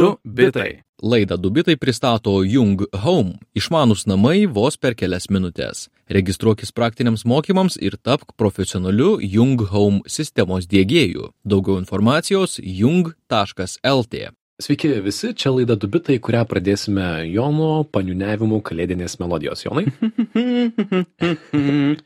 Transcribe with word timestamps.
Du 0.00 0.16
bitai. 0.24 0.82
Laidą 1.02 1.36
Dubitai 1.36 1.76
pristato 1.76 2.42
Jung 2.42 2.80
Home- 3.04 3.38
išmanus 3.58 4.06
namai 4.06 4.46
vos 4.46 4.76
per 4.76 4.94
kelias 4.94 5.26
minutės. 5.28 5.88
Registruokis 6.08 6.72
praktiniams 6.72 7.24
mokymams 7.24 7.76
ir 7.80 7.96
tapk 8.02 8.36
profesionaliu 8.36 9.18
Jung 9.20 9.60
Home 9.70 10.00
sistemos 10.06 10.66
dėgėjų. 10.66 11.30
Daugiau 11.46 11.78
informacijos 11.78 12.58
jung.lt. 12.62 14.34
Sveiki 14.62 14.86
visi, 15.02 15.32
čia 15.34 15.50
laida 15.50 15.74
Dubitai, 15.74 16.14
kurią 16.22 16.44
pradėsime 16.46 17.24
Jono 17.26 17.80
paniuniavimų 17.90 18.60
kalėdinės 18.62 19.16
melodijos. 19.18 19.64
Jonai? 19.64 19.88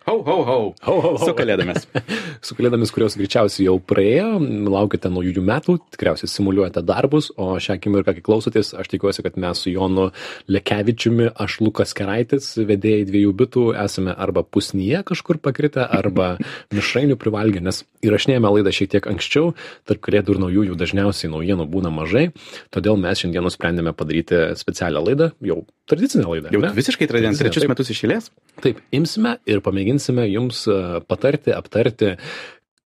Ho, 0.09 0.15
ho, 0.25 0.37
ho. 0.49 0.57
Ho, 0.81 0.95
ho, 0.95 1.11
ho. 1.11 1.11
Su 1.21 1.35
kalėdomis. 1.37 1.85
Su 2.49 2.57
kalėdomis, 2.57 2.93
kurios 2.97 3.19
greičiausiai 3.21 3.67
jau 3.67 3.75
praėjo, 3.85 4.31
laukite 4.65 5.11
naujųjų 5.13 5.43
metų, 5.45 5.75
tikriausiai 5.93 6.33
simuliuojate 6.33 6.81
darbus, 6.89 7.29
o 7.37 7.51
šią 7.61 7.77
akimirką, 7.77 8.17
kai 8.17 8.25
klausotės, 8.25 8.73
aš 8.81 8.89
tikiuosi, 8.95 9.27
kad 9.27 9.37
mes 9.37 9.61
su 9.67 9.75
Jonu 9.75 10.09
Lekevičiumi, 10.49 11.29
aš 11.37 11.59
Lukas 11.67 11.93
Keraitis, 11.99 12.55
vedėjai 12.57 13.05
dviejų 13.11 13.37
bitų, 13.45 13.67
esame 13.85 14.17
arba 14.17 14.41
pusnyje 14.41 15.05
kažkur 15.13 15.43
pakritę, 15.45 15.85
arba 15.85 16.39
mišrainių 16.79 17.21
privalgę, 17.21 17.61
nes 17.69 17.85
įrašinėjame 18.09 18.57
laidą 18.57 18.73
šiek 18.73 18.95
tiek 18.97 19.13
anksčiau, 19.13 19.53
tarp 19.85 20.01
kalėdų 20.09 20.39
ir 20.39 20.45
naujųjų 20.47 20.81
dažniausiai 20.81 21.35
naujienų 21.35 21.69
būna 21.69 21.93
mažai, 21.93 22.29
todėl 22.75 23.01
mes 23.01 23.23
šiandien 23.23 23.47
nusprendėme 23.47 23.95
padaryti 23.97 24.43
specialią 24.59 25.05
laidą, 25.05 25.33
jau 25.45 25.63
tradicinę 25.89 26.29
laidą. 26.29 26.53
Jau 26.55 26.63
ne? 26.65 26.75
visiškai 26.77 27.09
Tradicinė, 27.11 27.41
trečius 27.41 27.65
taip. 27.65 27.73
metus 27.73 27.93
išėlės. 27.95 28.31
Taip, 28.65 28.85
imsime 28.95 29.39
ir 29.49 29.65
pamėginsime 29.65 30.29
jums 30.29 30.65
e, 30.71 30.79
patarti, 31.09 31.55
aptarti, 31.55 32.15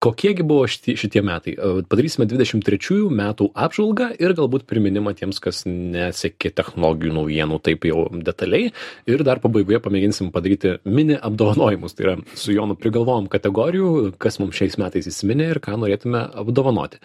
kokiegi 0.02 0.44
buvo 0.48 0.66
šitie, 0.70 0.96
šitie 1.00 1.22
metai. 1.26 1.54
E, 1.56 1.84
Padarysime 1.90 2.26
23 2.30 3.04
metų 3.14 3.52
apžvalgą 3.66 4.12
ir 4.22 4.34
galbūt 4.38 4.66
priminimą 4.70 5.14
tiems, 5.20 5.42
kas 5.44 5.64
nesekė 5.70 6.54
technologijų 6.58 7.16
naujienų 7.20 7.60
taip 7.66 7.86
jau 7.90 8.08
detaliai. 8.26 8.72
Ir 9.10 9.26
dar 9.28 9.42
pabaigoje 9.44 9.82
pamėginsim 9.84 10.32
padaryti 10.34 10.78
mini 10.90 11.18
apdovanojimus. 11.20 11.98
Tai 11.98 12.08
yra 12.08 12.16
su 12.34 12.56
Jonu 12.56 12.78
prigalvojom 12.80 13.30
kategorijų, 13.32 13.92
kas 14.22 14.42
mums 14.42 14.58
šiais 14.58 14.80
metais 14.82 15.10
įsiminė 15.12 15.52
ir 15.54 15.62
ką 15.64 15.78
norėtume 15.82 16.26
apdovanoti. 16.42 17.02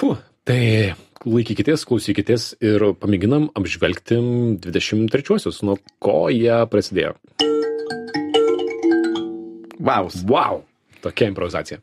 Hu, 0.00 0.16
tai 0.48 0.60
laikykitės, 1.26 1.84
klausykitės 1.88 2.52
ir 2.62 2.84
pamėginam 3.00 3.48
apžvelgti 3.58 4.18
23-uosius, 4.62 5.62
nuo 5.66 5.78
ko 6.02 6.28
jie 6.30 6.54
prasidėjo. 6.70 7.16
Wow. 9.78 10.10
Wow, 10.28 10.62
tokia 11.04 11.30
improvizacija. 11.30 11.80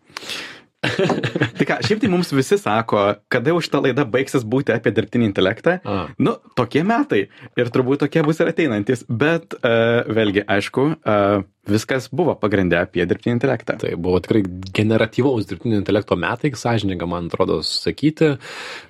Tai 1.58 1.68
ką, 1.68 1.80
šiaip 1.88 2.02
tai 2.04 2.12
mums 2.12 2.32
visi 2.36 2.58
sako, 2.60 3.02
kada 3.32 3.54
jau 3.54 3.62
šitą 3.64 3.82
laidą 3.86 4.06
baigsis 4.12 4.46
būti 4.48 4.74
apie 4.76 4.94
dirbtinį 4.96 5.30
intelektą. 5.30 5.78
A. 5.88 5.98
Nu, 6.22 6.38
tokie 6.58 6.84
metai. 6.88 7.26
Ir 7.60 7.72
turbūt 7.74 8.04
tokie 8.06 8.24
bus 8.26 8.42
ir 8.42 8.52
ateinantis. 8.52 9.06
Bet 9.08 9.56
uh, 9.62 10.04
vėlgi, 10.12 10.44
aišku, 10.52 10.88
uh, 10.98 11.46
viskas 11.70 12.10
buvo 12.14 12.36
pagrindę 12.40 12.80
apie 12.84 13.06
dirbtinį 13.08 13.38
intelektą. 13.38 13.78
Tai 13.82 13.94
buvo 14.02 14.20
tikrai 14.24 14.44
generatyvaus 14.76 15.48
dirbtinio 15.50 15.80
intelekto 15.82 16.18
metai, 16.20 16.54
sąžininga 16.56 17.08
man 17.10 17.30
atrodo 17.32 17.62
sakyti. 17.66 18.36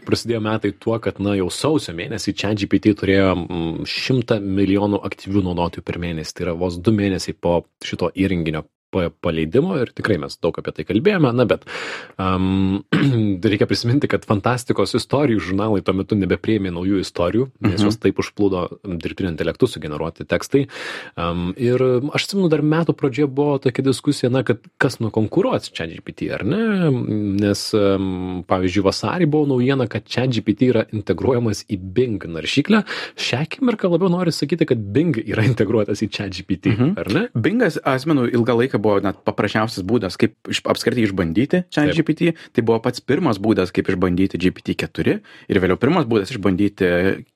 Prasidėjo 0.07 0.41
metai 0.45 0.73
tuo, 0.73 0.97
kad 1.03 1.21
na 1.23 1.37
jau 1.39 1.49
sausio 1.53 1.95
mėnesį 1.97 2.35
čia 2.35 2.53
GPT 2.57 2.95
turėjo 2.99 3.31
mm, 3.37 3.89
100 3.89 4.41
milijonų 4.43 5.01
aktyvių 5.07 5.45
naudotojų 5.49 5.85
per 5.85 6.01
mėnesį. 6.03 6.35
Tai 6.35 6.47
yra 6.49 6.57
vos 6.65 6.79
du 6.81 6.95
mėnesiai 6.95 7.37
po 7.37 7.61
šito 7.85 8.11
įrenginio 8.15 8.65
paleidimo 9.23 9.77
ir 9.81 9.91
tikrai 9.95 10.17
mes 10.21 10.37
daug 10.41 10.57
apie 10.61 10.71
tai 10.77 10.85
kalbėjome, 10.87 11.31
na 11.35 11.45
bet 11.49 11.65
um, 12.19 12.83
reikia 13.51 13.67
prisiminti, 13.69 14.09
kad 14.11 14.25
fantastikos 14.27 14.95
istorijų 14.97 15.39
žurnalai 15.49 15.81
tuo 15.85 15.93
metu 15.97 16.17
nebeprieimė 16.19 16.71
naujų 16.75 17.01
istorijų, 17.05 17.49
nes 17.61 17.75
Mhm. 17.75 17.83
juos 17.85 17.97
taip 18.01 18.19
užplūdo 18.23 18.61
dirbtinio 19.03 19.31
intelektu 19.33 19.67
sugeneruoti 19.67 20.25
tekstai. 20.25 20.65
Um, 21.19 21.53
ir 21.57 21.81
aš 22.15 22.25
atsimenu, 22.29 22.49
dar 22.49 22.61
metų 22.65 22.95
pradžioje 22.97 23.27
buvo 23.35 23.57
tokia 23.61 23.83
diskusija, 23.85 24.29
na, 24.31 24.43
kad 24.47 24.61
kas 24.81 24.99
nukonkuruos 25.03 25.69
čia 25.75 25.87
GPT, 25.91 26.29
ar 26.33 26.43
ne? 26.47 26.61
Nes, 27.41 27.61
um, 27.75 28.43
pavyzdžiui, 28.47 28.83
vasarį 28.85 29.27
buvo 29.29 29.49
naujiena, 29.55 29.87
kad 29.91 30.05
čia 30.07 30.25
GPT 30.27 30.69
yra 30.71 30.85
integruojamas 30.95 31.65
į 31.71 31.77
Bing 31.95 32.23
naršyklę. 32.25 32.83
Šią 33.19 33.41
akimirką 33.45 33.89
labiau 33.91 34.09
noriu 34.13 34.31
sakyti, 34.35 34.65
kad 34.69 34.79
Bing 34.95 35.17
yra 35.25 35.43
integruotas 35.45 36.01
į 36.05 36.09
čia 36.09 36.29
GPT, 36.31 36.73
Mhm. 36.75 36.93
ar 36.97 37.07
ne? 37.13 37.23
Bingas, 37.35 37.77
asmenų, 37.83 38.29
ilgą 38.33 38.55
laiką 38.61 38.79
buvo 38.85 38.99
net 39.03 39.19
paprasčiausias 39.25 39.85
būdas, 39.87 40.19
kaip 40.21 40.37
iš, 40.51 40.61
apskritai 40.69 41.07
išbandyti 41.07 41.63
čia 41.73 41.87
Taip. 41.87 41.97
GPT. 41.97 42.35
Tai 42.55 42.65
buvo 42.69 42.79
pats 42.85 43.01
pirmas 43.01 43.41
būdas, 43.41 43.73
kaip 43.75 43.89
išbandyti 43.91 44.39
GPT-4 44.45 45.17
ir 45.49 45.61
vėliau 45.63 45.81
pirmas 45.81 46.07
būdas 46.09 46.33
išbandyti 46.35 46.91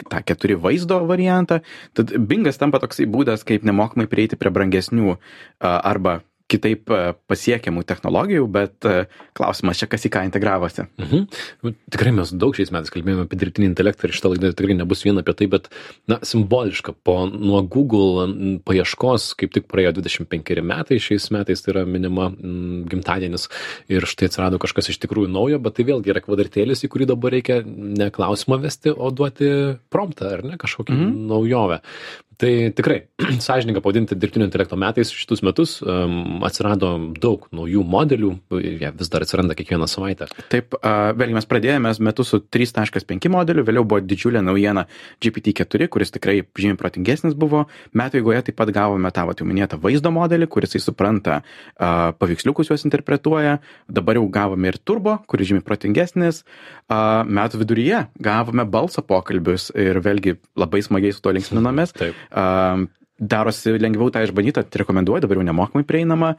tą 0.06 0.24
4 0.34 0.60
vaizdo 0.62 1.02
variantą. 1.10 1.62
Tad 1.98 2.14
Bingas 2.30 2.62
tampa 2.62 2.82
toksai 2.84 3.10
būdas, 3.10 3.46
kaip 3.48 3.66
nemokamai 3.68 4.08
prieiti 4.12 4.40
prie 4.40 4.54
brangesnių 4.54 5.18
arba 5.60 6.20
kitaip 6.50 6.92
a, 6.94 7.14
pasiekiamų 7.30 7.84
technologijų, 7.88 8.48
bet 8.52 8.88
a, 8.88 9.06
klausimas 9.38 9.80
čia 9.80 9.90
kas 9.92 10.06
į 10.08 10.14
ką 10.14 10.26
integravosi. 10.30 10.88
Mhm. 11.02 11.26
Nu, 11.66 11.74
Tikrai 11.94 12.14
mes 12.16 12.34
daug 12.36 12.58
šiais 12.58 12.72
metais 12.76 12.94
kalbėjome 12.94 13.26
apie 13.28 13.40
dirbtinį 13.42 13.70
intelektą 13.72 14.08
ir 14.08 14.16
šitą 14.18 14.34
laidą 14.34 14.52
tikrai 14.58 14.78
nebus 14.80 15.04
viena 15.06 15.24
apie 15.24 15.36
tai, 15.40 15.50
bet, 15.52 15.70
na, 16.10 16.20
simboliška, 16.26 16.96
po 17.06 17.22
nuo 17.30 17.62
Google 17.66 18.28
paieškos 18.68 19.34
kaip 19.40 19.54
tik 19.56 19.68
praėjo 19.72 19.96
25 20.00 20.64
metai, 20.66 21.00
šiais 21.02 21.30
metais 21.36 21.64
tai 21.64 21.74
yra 21.76 21.86
minima 21.90 22.30
m, 22.32 22.86
gimtadienis 22.90 23.50
ir 23.92 24.08
štai 24.10 24.30
atsirado 24.30 24.62
kažkas 24.62 24.92
iš 24.94 25.02
tikrųjų 25.06 25.32
naujo, 25.34 25.60
bet 25.64 25.78
tai 25.78 25.88
vėlgi 25.90 26.14
yra 26.14 26.24
kvadratėlis, 26.24 26.86
į 26.86 26.92
kurį 26.94 27.12
dabar 27.14 27.36
reikia 27.36 27.62
ne 27.66 28.10
klausimą 28.14 28.60
vesti, 28.64 28.94
o 28.94 29.12
duoti 29.14 29.52
promptą 29.94 30.34
ar 30.38 30.46
ne 30.46 30.60
kažkokią 30.62 30.96
mhm. 30.96 31.14
naujovę. 31.30 31.82
Tai 32.40 32.72
tikrai, 32.72 33.02
sąžininkai 33.48 33.82
pavadinti 33.84 34.16
dirbtinio 34.16 34.46
intelekto 34.48 34.78
metais 34.80 35.10
šitus 35.12 35.42
metus 35.44 35.74
um, 35.84 36.40
atsirado 36.48 36.94
daug 37.20 37.50
naujų 37.52 37.82
modelių, 37.84 38.30
jie 38.64 38.92
vis 38.96 39.10
dar 39.12 39.26
atsiranda 39.26 39.58
kiekvieną 39.60 39.90
savaitę. 39.92 40.30
Taip, 40.48 40.78
a, 40.80 41.12
vėlgi 41.20 41.36
mes 41.36 41.48
pradėjome 41.50 41.92
metus 42.08 42.32
su 42.32 42.40
3.5 42.40 43.28
modeliu, 43.34 43.66
vėliau 43.68 43.84
buvo 43.84 44.00
didžiulė 44.00 44.40
naujiena 44.46 44.86
GPT-4, 45.20 45.90
kuris 45.92 46.16
tikrai 46.16 46.38
žymiai 46.56 46.80
protingesnis 46.80 47.36
buvo. 47.36 47.66
Metų 47.92 48.22
eigoje 48.22 48.46
taip 48.48 48.60
pat 48.62 48.72
gavome 48.72 49.12
tą, 49.12 49.28
jau 49.36 49.50
minėtą 49.50 49.82
vaizdo 49.84 50.14
modelį, 50.16 50.48
kuris 50.48 50.78
jis 50.78 50.88
supranta 50.88 51.42
a, 51.42 51.92
paveiksliukus 52.24 52.72
juos 52.72 52.88
interpretuoja. 52.88 53.58
Dabar 53.92 54.22
jau 54.22 54.24
gavome 54.32 54.72
ir 54.72 54.80
turbo, 54.80 55.18
kuris 55.28 55.52
žymiai 55.52 55.68
protingesnis. 55.68 56.46
A, 56.88 57.26
metų 57.28 57.66
viduryje 57.66 58.06
gavome 58.24 58.64
balso 58.64 59.04
pokalbius 59.04 59.74
ir 59.76 60.00
vėlgi 60.08 60.38
labai 60.56 60.86
smagiai 60.88 61.12
su 61.12 61.28
to 61.28 61.36
linksminomės. 61.36 61.98
Taip. 62.00 62.16
Darosi 63.20 63.74
lengviau 63.76 64.08
tą 64.16 64.22
išbandyti, 64.24 64.80
rekomenduoju, 64.80 65.26
dabar 65.26 65.40
jau 65.40 65.44
nemokamai 65.44 65.84
prieinama. 65.84 66.30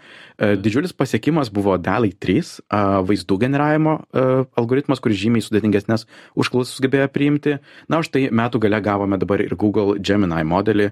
E, 0.40 0.54
Didžiulis 0.56 0.94
pasiekimas 0.96 1.50
buvo 1.52 1.76
DALI 1.76 2.14
3 2.16 2.40
a, 2.72 2.80
vaizdų 3.04 3.36
generavimo 3.42 3.98
a, 4.00 4.22
algoritmas, 4.56 5.02
kuris 5.04 5.20
žymiai 5.20 5.44
sudėtingesnės 5.44 6.06
užklausas 6.40 6.72
sugebėjo 6.78 7.10
priimti. 7.12 7.58
Na, 7.92 8.00
už 8.00 8.08
tai 8.14 8.22
metų 8.32 8.62
gale 8.64 8.80
gavome 8.80 9.20
dabar 9.20 9.44
ir 9.44 9.52
Google 9.60 9.98
Gemini 10.00 10.40
modelį, 10.48 10.88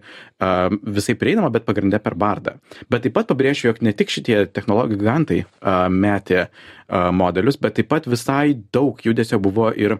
visai 0.85 1.17
prieinama, 1.17 1.49
bet 1.55 1.65
pagrindė 1.65 2.03
per 2.05 2.19
bardą. 2.21 2.59
Bet 2.93 3.07
taip 3.07 3.17
pat 3.17 3.31
pabrėšiu, 3.33 3.71
jog 3.71 3.81
ne 3.85 3.95
tik 3.97 4.13
šitie 4.13 4.43
technologijų 4.53 5.01
gigantai 5.01 5.41
metė 5.89 6.49
modelius, 6.89 7.57
bet 7.61 7.79
taip 7.79 7.89
pat 7.91 8.09
visai 8.11 8.53
daug 8.75 9.01
judesio 9.05 9.41
buvo 9.41 9.71
ir 9.73 9.97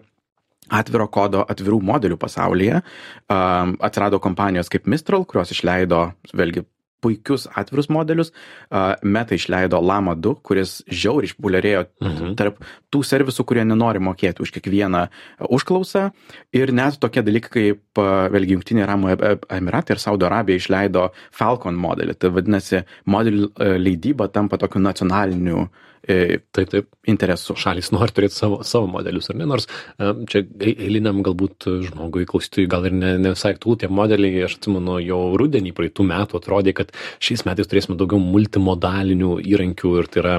atviro 0.69 1.07
kodo 1.11 1.45
atvirų 1.49 1.81
modelių 1.91 2.17
pasaulyje. 2.21 2.81
Um, 3.29 3.77
atsirado 3.79 4.19
kompanijos 4.23 4.69
kaip 4.69 4.87
Mistral, 4.89 5.25
kurios 5.25 5.51
išleido 5.55 6.11
vėlgi 6.33 6.65
puikius 6.99 7.47
atvirus 7.55 7.87
modelius. 7.89 8.33
Uh, 8.67 8.93
Meta 9.03 9.35
išleido 9.35 9.79
Lama 9.79 10.15
2, 10.15 10.33
kuris 10.43 10.81
žiauriai 10.91 11.29
išpopuliarėjo 11.31 11.85
Mhm. 12.03 12.35
tarp 12.35 12.59
tų 12.91 13.03
servisų, 13.07 13.45
kurie 13.45 13.63
nenori 13.63 13.99
mokėti 13.99 14.41
už 14.43 14.51
kiekvieną 14.51 15.07
užklausą. 15.47 16.11
Ir 16.51 16.73
net 16.73 16.99
tokie 16.99 17.23
dalykai 17.23 17.49
kaip 17.49 17.81
uh, 17.97 18.27
vėlgi 18.27 18.57
Junktinė 18.57 18.87
Ramų 18.87 19.15
Emiratai 19.49 19.95
ir 19.95 19.99
Saudo 19.99 20.25
Arabija 20.27 20.59
išleido 20.59 21.11
Falcon 21.31 21.75
modelį. 21.75 22.19
Tai 22.19 22.29
vadinasi, 22.35 22.83
modelių 23.07 23.47
uh, 23.47 23.77
leidyba 23.79 24.27
tampa 24.27 24.57
tokiu 24.57 24.79
nacionaliniu 24.83 25.67
e, 25.67 25.69
Taip, 26.05 26.45
taip. 26.71 26.87
interesu. 27.09 27.55
Šalis 27.59 27.91
nori 27.95 28.13
turėti 28.15 28.35
savo, 28.37 28.61
savo 28.67 28.87
modelius, 28.91 29.29
ar 29.31 29.37
ne? 29.39 29.47
Nors 29.49 29.67
em, 29.99 30.23
čia 30.29 30.43
ei- 30.61 30.75
eiliniam 30.87 31.21
galbūt 31.25 31.67
žmogui, 31.89 32.25
klausytojui, 32.29 32.69
gal 32.71 32.87
ir 32.89 32.95
ne, 32.95 33.13
ne 33.21 33.33
visai 33.35 33.53
aktualu 33.55 33.79
tie 33.83 33.89
modeliai, 33.91 34.45
aš 34.47 34.57
atsimenu, 34.59 34.99
jau 35.03 35.19
rudenį 35.39 35.73
praeitų 35.77 36.05
metų 36.09 36.39
atrodė, 36.39 36.73
kad 36.77 36.93
šiais 37.23 37.45
metais 37.47 37.69
turėsime 37.69 37.97
daugiau 37.99 38.21
multimodalinių 38.23 39.35
įrankių 39.51 39.93
ir 40.01 40.09
tai 40.13 40.23
yra, 40.23 40.35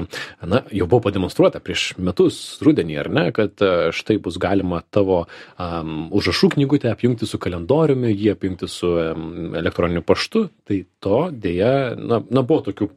na, 0.47 0.63
jau 0.75 0.87
buvo 0.91 1.05
pademonstruota 1.07 1.61
prieš 1.63 1.91
metus 2.01 2.39
rudenį, 2.65 2.97
ar 3.03 3.11
ne, 3.13 3.25
kad 3.35 3.61
e, 3.63 3.71
štai 3.95 4.17
bus 4.23 4.39
galima 4.41 4.81
tavo 4.93 5.23
um, 5.25 6.07
užrašų 6.17 6.53
knygutę 6.57 6.91
apjungti 6.91 7.29
su 7.29 7.39
kalendoriumi, 7.41 8.13
jį 8.15 8.33
apjungti 8.35 8.69
su 8.71 8.91
um, 8.95 9.53
elektroniniu 9.59 10.03
paštu, 10.07 10.47
tai 10.67 10.83
to 11.03 11.27
dėja, 11.33 11.73
na, 11.99 12.21
na 12.31 12.45
buvo 12.47 12.65
tokių 12.69 12.89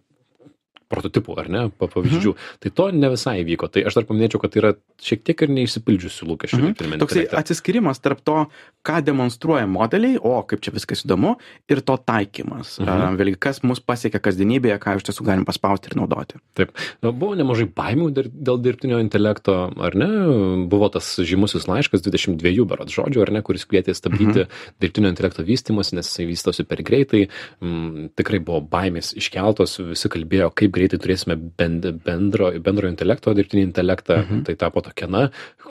prototipų, 0.90 1.36
ar 1.40 1.50
ne, 1.52 1.62
pa- 1.70 1.88
pavyzdžių. 1.90 2.34
Tai 2.64 2.70
to 2.70 2.88
ne 2.94 3.10
visai 3.12 3.36
įvyko. 3.42 3.70
Tai 3.72 3.84
aš 3.88 3.98
dar 3.98 4.06
paminėčiau, 4.08 4.40
kad 4.42 4.54
tai 4.54 4.62
yra 4.62 4.72
šiek 5.00 5.24
tiek 5.26 5.44
ir 5.46 5.52
neišsipildžiusių 5.58 6.28
lūkesčių. 6.30 6.60
Mhm. 6.60 6.72
dirbtiniame 6.72 7.00
Toksai 7.02 7.24
intelekte. 7.24 7.40
atsiskirimas 7.40 8.00
tarp 8.04 8.20
to, 8.24 8.46
ką 8.84 9.00
demonstruoja 9.04 9.66
modeliai, 9.70 10.18
o 10.20 10.42
kaip 10.42 10.60
čia 10.60 10.74
viskas 10.74 11.04
įdomu, 11.04 11.36
ir 11.68 11.80
to 11.80 11.96
taikymas. 11.96 12.78
Mhm. 12.80 12.88
Mhm. 12.88 13.18
Vėlgi, 13.20 13.38
kas 13.38 13.62
mus 13.62 13.80
pasiekia 13.80 14.20
kasdienybėje, 14.20 14.78
ką 14.82 14.96
iš 14.98 15.06
tiesų 15.08 15.26
galim 15.26 15.44
paspausti 15.44 15.90
ir 15.90 15.98
naudoti. 15.98 16.40
Taip. 16.54 16.74
Buvo 17.02 17.34
nemažai 17.38 17.66
baimių 17.66 18.10
dėl 18.14 18.60
dirbtinio 18.60 19.00
intelekto, 19.02 19.72
ar 19.80 19.94
ne? 19.94 20.10
Buvo 20.70 20.90
tas 20.92 21.16
žymusis 21.16 21.66
laiškas 21.70 22.04
22 22.04 22.66
berot 22.68 22.88
žodžių, 22.92 23.22
ar 23.22 23.32
ne, 23.34 23.42
kuris 23.42 23.66
kvietė 23.68 23.94
stabdyti 23.96 24.44
mhm. 24.44 24.62
dirbtinio 24.82 25.12
intelekto 25.12 25.44
vystimas, 25.46 25.92
nes 25.96 26.08
jisai 26.08 26.28
vystosi 26.28 26.66
per 26.68 26.82
greitai. 26.86 27.28
Mm, 27.64 28.10
tikrai 28.18 28.40
buvo 28.44 28.60
baimės 28.60 29.12
iškeltos, 29.18 29.78
visi 29.92 30.10
kalbėjo, 30.12 30.50
kaip 30.54 30.73
greitai 30.74 31.00
turėsime 31.02 31.36
bend, 31.58 31.86
bendro, 32.04 32.50
bendro 32.64 32.90
intelekto, 32.90 33.34
dirbtinį 33.36 33.68
intelektą. 33.70 34.20
Mhm. 34.24 34.42
Tai 34.48 34.56
tapo 34.60 34.82
tokia, 34.84 35.08
na, 35.10 35.22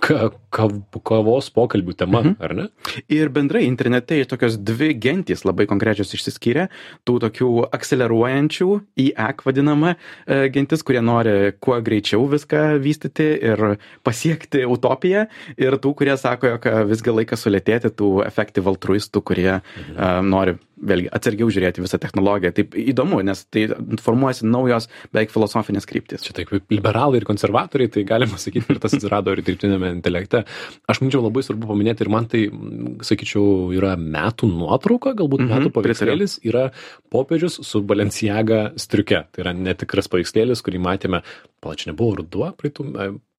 ka, 0.04 0.32
ka, 0.54 0.68
kavos 1.06 1.50
pokalbių 1.54 1.96
tema, 2.00 2.24
mhm. 2.24 2.36
ar 2.44 2.56
ne? 2.58 2.68
Ir 3.14 3.32
bendrai 3.34 3.66
internete 3.68 4.20
tokios 4.30 4.58
dvi 4.58 4.94
gentys 5.02 5.44
labai 5.48 5.68
konkrečios 5.70 6.14
išsiskyrė, 6.16 6.68
tų 7.08 7.20
tokių 7.26 7.52
akceleruojančių 7.76 8.70
į 9.04 9.08
ek 9.28 9.46
vadinamą 9.48 9.94
e, 9.94 10.50
gentis, 10.54 10.84
kurie 10.86 11.04
nori 11.06 11.54
kuo 11.64 11.80
greičiau 11.84 12.26
viską 12.32 12.64
vystyti 12.84 13.30
ir 13.52 13.64
pasiekti 14.06 14.66
utopiją, 14.70 15.28
ir 15.58 15.80
tų, 15.82 15.96
kurie 16.00 16.18
sako, 16.20 16.56
jog 16.56 16.70
visgi 16.90 17.16
laikas 17.20 17.46
sulėtėti, 17.46 17.94
tų 17.94 18.14
efektyv 18.28 18.70
altruistų, 18.74 19.24
kurie 19.26 19.52
mhm. 19.60 19.98
e, 19.98 20.14
nori 20.34 20.58
vėlgi 20.84 21.10
atsargiau 21.16 21.50
žiūrėti 21.54 21.84
visą 21.84 22.00
technologiją. 22.02 22.54
Taip 22.58 22.76
įdomu, 22.80 23.22
nes 23.26 23.44
tai 23.54 23.66
formuojasi 24.04 24.48
naujos 24.50 24.90
beveik 25.14 25.34
filosofinės 25.34 25.88
kryptis. 25.90 26.24
Čia 26.26 26.36
taip, 26.38 26.52
kaip 26.52 26.74
liberalai 26.74 27.22
ir 27.22 27.28
konservatoriai, 27.28 27.92
tai 27.94 28.06
galima 28.08 28.40
sakyti, 28.42 28.68
ir 28.74 28.82
tas 28.84 28.96
atsirado 28.98 29.34
ir 29.34 29.44
dirbtinėme 29.46 29.94
intelekte. 29.98 30.44
Aš 30.90 31.02
manyčiau 31.04 31.24
labai 31.26 31.46
svarbu 31.46 31.70
paminėti 31.72 32.06
ir 32.06 32.12
man 32.14 32.30
tai, 32.32 32.46
mm, 32.50 33.02
sakyčiau, 33.08 33.72
yra 33.76 33.96
metų 34.00 34.50
nuotrauka, 34.52 35.16
galbūt 35.20 35.46
Mhm, 35.46 35.52
metų 35.54 35.74
paveikslėlis, 35.76 36.40
yra 36.46 36.70
popiežius 37.14 37.60
su 37.66 37.82
Balenciaga 37.82 38.74
striuke. 38.80 39.26
Tai 39.32 39.46
yra 39.46 39.54
netikras 39.54 40.10
paveikslėlis, 40.12 40.64
kurį 40.66 40.82
matėme, 40.84 41.24
pala 41.64 41.76
čia 41.80 41.92
nebuvo 41.92 42.22
ruduo, 42.22 42.52
praeitų, 42.58 42.90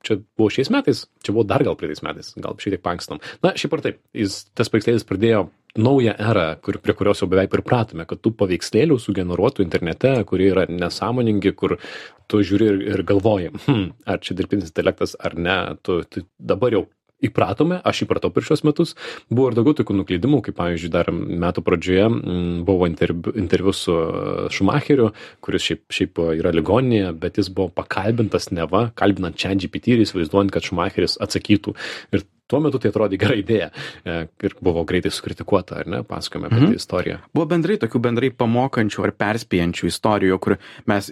čia 0.04 0.18
buvo 0.38 0.50
šiais 0.52 0.70
metais, 0.74 1.04
čia 1.24 1.34
buvo 1.34 1.46
dar 1.48 1.64
gal 1.66 1.76
praeitais 1.78 2.04
metais, 2.06 2.32
gal 2.36 2.56
šiek 2.60 2.76
tiek 2.76 2.84
pankstam. 2.84 3.22
Na, 3.44 3.54
šiaip 3.58 3.76
ar 3.76 3.84
taip, 3.84 4.00
jis, 4.16 4.42
tas 4.56 4.70
paveikslėlis 4.72 5.06
pradėjo 5.08 5.46
naują 5.80 6.14
erą, 6.22 6.46
kur, 6.62 6.78
prie 6.82 6.94
kurios 6.94 7.22
jau 7.22 7.28
beveik 7.30 7.50
pripratome, 7.50 8.06
kad 8.06 8.20
tų 8.22 8.34
paveikslėlių 8.38 8.98
sugeneruotų 9.02 9.64
internete, 9.64 10.12
kurie 10.28 10.52
yra 10.52 10.68
nesąmoningi, 10.70 11.54
kur 11.58 11.78
tu 12.30 12.42
žiūri 12.46 12.68
ir, 12.70 12.82
ir 12.94 13.04
galvoji, 13.06 13.50
hm, 13.66 13.88
ar 14.06 14.22
čia 14.22 14.36
dirbtinis 14.38 14.70
intelektas 14.70 15.16
ar 15.18 15.34
ne, 15.34 15.58
tu, 15.82 16.02
tu 16.06 16.24
dabar 16.38 16.76
jau 16.76 16.84
įpratome, 17.28 17.80
aš 17.86 18.04
įpratau 18.06 18.30
per 18.34 18.46
šios 18.46 18.64
metus, 18.66 18.94
buvo 19.30 19.50
ir 19.50 19.58
daugiau 19.58 19.76
tokių 19.80 19.98
nuklydimų, 20.00 20.42
kaip 20.46 20.58
pavyzdžiui, 20.58 20.92
dar 20.94 21.10
metų 21.14 21.64
pradžioje 21.66 22.06
m, 22.10 22.18
buvo 22.68 22.88
interviu, 22.90 23.34
interviu 23.40 23.74
su 23.76 23.96
Šumacheriu, 24.54 25.10
kuris 25.44 25.68
šiaip, 25.68 25.84
šiaip 25.94 26.22
yra 26.38 26.54
ligoninėje, 26.54 27.14
bet 27.20 27.40
jis 27.40 27.50
buvo 27.54 27.70
pakalbintas 27.74 28.50
neva, 28.54 28.88
kalbinant 28.98 29.38
čia 29.40 29.54
GPT 29.58 29.96
ir 29.96 30.04
įsivaizduojant, 30.04 30.54
kad 30.54 30.66
Šumacheris 30.68 31.18
atsakytų. 31.24 31.74
Ir 32.14 32.26
tuo 32.46 32.60
metu 32.60 32.78
tai 32.78 32.90
atrodė 32.92 33.18
gera 33.18 33.34
idėja 33.40 33.70
e, 34.04 34.26
ir 34.44 34.54
buvo 34.62 34.84
greitai 34.84 35.10
sukritikuota, 35.14 35.80
ar 35.80 35.86
ne, 35.86 36.02
pasakojame 36.04 36.46
apie 36.50 36.60
Mhm. 36.60 36.66
tai 36.74 36.80
istoriją. 36.82 37.18
Buvo 37.34 37.46
bendrai 37.46 37.76
tokių 37.80 38.00
bendrai 38.04 38.30
pamokančių 38.30 39.04
ar 39.04 39.12
perspėjančių 39.12 39.86
istorijų, 39.90 40.38
kur 40.40 40.56
mes 40.86 41.10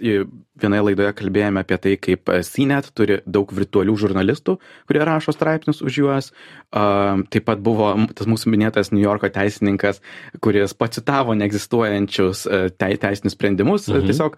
vienoje 0.61 0.83
laidoje 0.85 1.13
kalbėjome 1.17 1.59
apie 1.63 1.77
tai, 1.81 1.95
kaip 1.97 2.29
e, 2.29 2.41
CNET 2.45 2.91
turi 2.93 3.19
daug 3.25 3.49
virtualių 3.51 3.95
žurnalistų, 3.97 4.57
kurie 4.87 5.01
rašo 5.05 5.33
straipsnius 5.33 5.81
už 5.81 5.97
juos. 6.03 6.31
Taip 6.73 7.45
pat 7.45 7.59
buvo 7.61 7.91
tas 8.17 8.25
mūsų 8.29 8.49
minėtas 8.49 8.91
New 8.91 9.01
Yorko 9.01 9.29
teisininkas, 9.29 9.99
kuris 10.41 10.73
pacitavo 10.73 11.33
neegzistuojančius 11.37 12.45
e, 12.49 12.69
tei- 12.77 12.97
teisinius 12.97 13.35
sprendimus, 13.35 13.87
Mhm. 13.89 14.07
tiesiog 14.09 14.37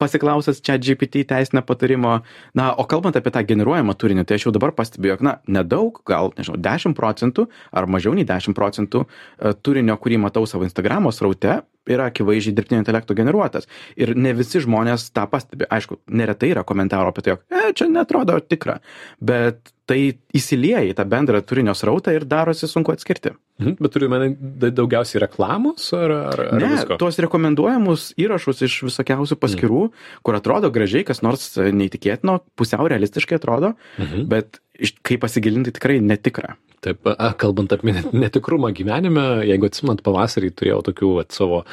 pasiklausęs 0.00 0.60
čia 0.62 0.78
GPT 0.78 1.24
teisinio 1.26 1.62
patarimo. 1.62 2.22
Na, 2.54 2.72
o 2.74 2.84
kalbant 2.84 3.16
apie 3.16 3.30
tą 3.30 3.42
generuojamą 3.46 3.94
turinį, 3.94 4.24
tai 4.26 4.34
aš 4.38 4.46
jau 4.46 4.52
dabar 4.52 4.72
pastebiu, 4.72 5.14
jog, 5.14 5.22
na, 5.22 5.36
nedaug, 5.46 6.00
gal, 6.06 6.32
nežinau, 6.38 6.58
10 6.62 6.96
procentų 6.96 7.46
ar 7.72 7.88
mažiau 7.90 8.14
nei 8.16 8.26
10 8.28 8.56
procentų 8.56 9.04
e, 9.06 9.54
turinio, 9.62 9.96
kurį 10.00 10.20
matau 10.26 10.44
savo 10.48 10.66
Instagramo 10.66 11.12
sraute, 11.14 11.60
yra 11.86 12.08
akivaizdžiai 12.10 12.56
dirbtinio 12.56 12.82
intelekto 12.82 13.14
generuotas. 13.18 13.68
Ir 13.98 14.14
ne 14.18 14.34
visi 14.36 14.62
žmonės 14.64 15.10
tą 15.14 15.26
pastebi. 15.30 15.68
Aišku, 15.70 16.00
neretai 16.10 16.52
yra 16.54 16.66
komentarų 16.66 17.12
apie 17.12 17.26
tai, 17.26 17.36
jog, 17.36 17.46
e, 17.50 17.72
čia 17.78 17.88
netrodo 17.92 18.38
tikra. 18.42 18.80
Bet 19.22 19.72
tai 19.86 20.00
įsilieja 20.34 20.82
į 20.90 20.96
tą 20.98 21.06
bendrą 21.08 21.42
turinio 21.46 21.76
srautą 21.78 22.14
ir 22.16 22.26
darosi 22.28 22.68
sunku 22.70 22.94
atskirti. 22.94 23.36
Mhm, 23.58 23.76
bet 23.80 23.92
turiu 23.94 24.08
menį 24.12 24.34
da- 24.60 24.70
daugiausiai 24.70 25.22
reklamos 25.22 25.86
ar, 25.96 26.10
ar, 26.12 26.40
ar 26.52 26.60
Ne, 26.60 26.68
visko? 26.74 26.98
tuos 27.00 27.16
rekomenduojamus 27.24 28.10
įrašus 28.20 28.60
iš 28.66 28.82
visokiausių 28.90 29.38
paskirų, 29.40 29.80
mm. 29.88 30.20
kur 30.22 30.36
atrodo 30.36 30.68
gražiai, 30.70 31.06
kas 31.08 31.22
nors 31.24 31.56
e, 31.56 31.70
neįtikėtino, 31.72 32.40
pusiau 32.54 32.84
realistiškai 32.88 33.38
atrodo, 33.40 33.72
Mhm. 33.98 34.28
bet 34.28 34.60
iš- 34.78 34.98
kai 35.02 35.16
pasigilinti 35.16 35.72
tikrai 35.72 36.00
netikra. 36.04 36.56
Taip, 36.84 37.00
kalbant 37.40 37.72
apie 37.72 37.94
net- 37.96 38.12
netikrumą 38.12 38.68
gyvenime, 38.76 39.42
jeigu 39.48 39.64
atsimenat, 39.66 40.02
pavasarį 40.04 40.50
turėjau 40.54 40.82
tokių 40.84 41.08
vat, 41.16 41.32
savo 41.32 41.64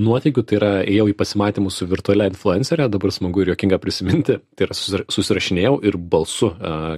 nuotykių, 0.00 0.44
tai 0.46 0.56
yra 0.56 0.70
ėjau 0.86 1.08
į 1.10 1.16
pasimatymus 1.18 1.76
su 1.76 1.86
virtualia 1.90 2.28
influencerė, 2.30 2.86
dabar 2.88 3.10
smagu 3.12 3.42
ir 3.42 3.50
jokinga 3.52 3.78
prisiminti, 3.82 4.38
tai 4.56 4.68
yra 4.68 4.72
susira- 4.78 5.04
susirašinėjau 5.12 5.74
ir 5.84 5.98
balsu 5.98 6.52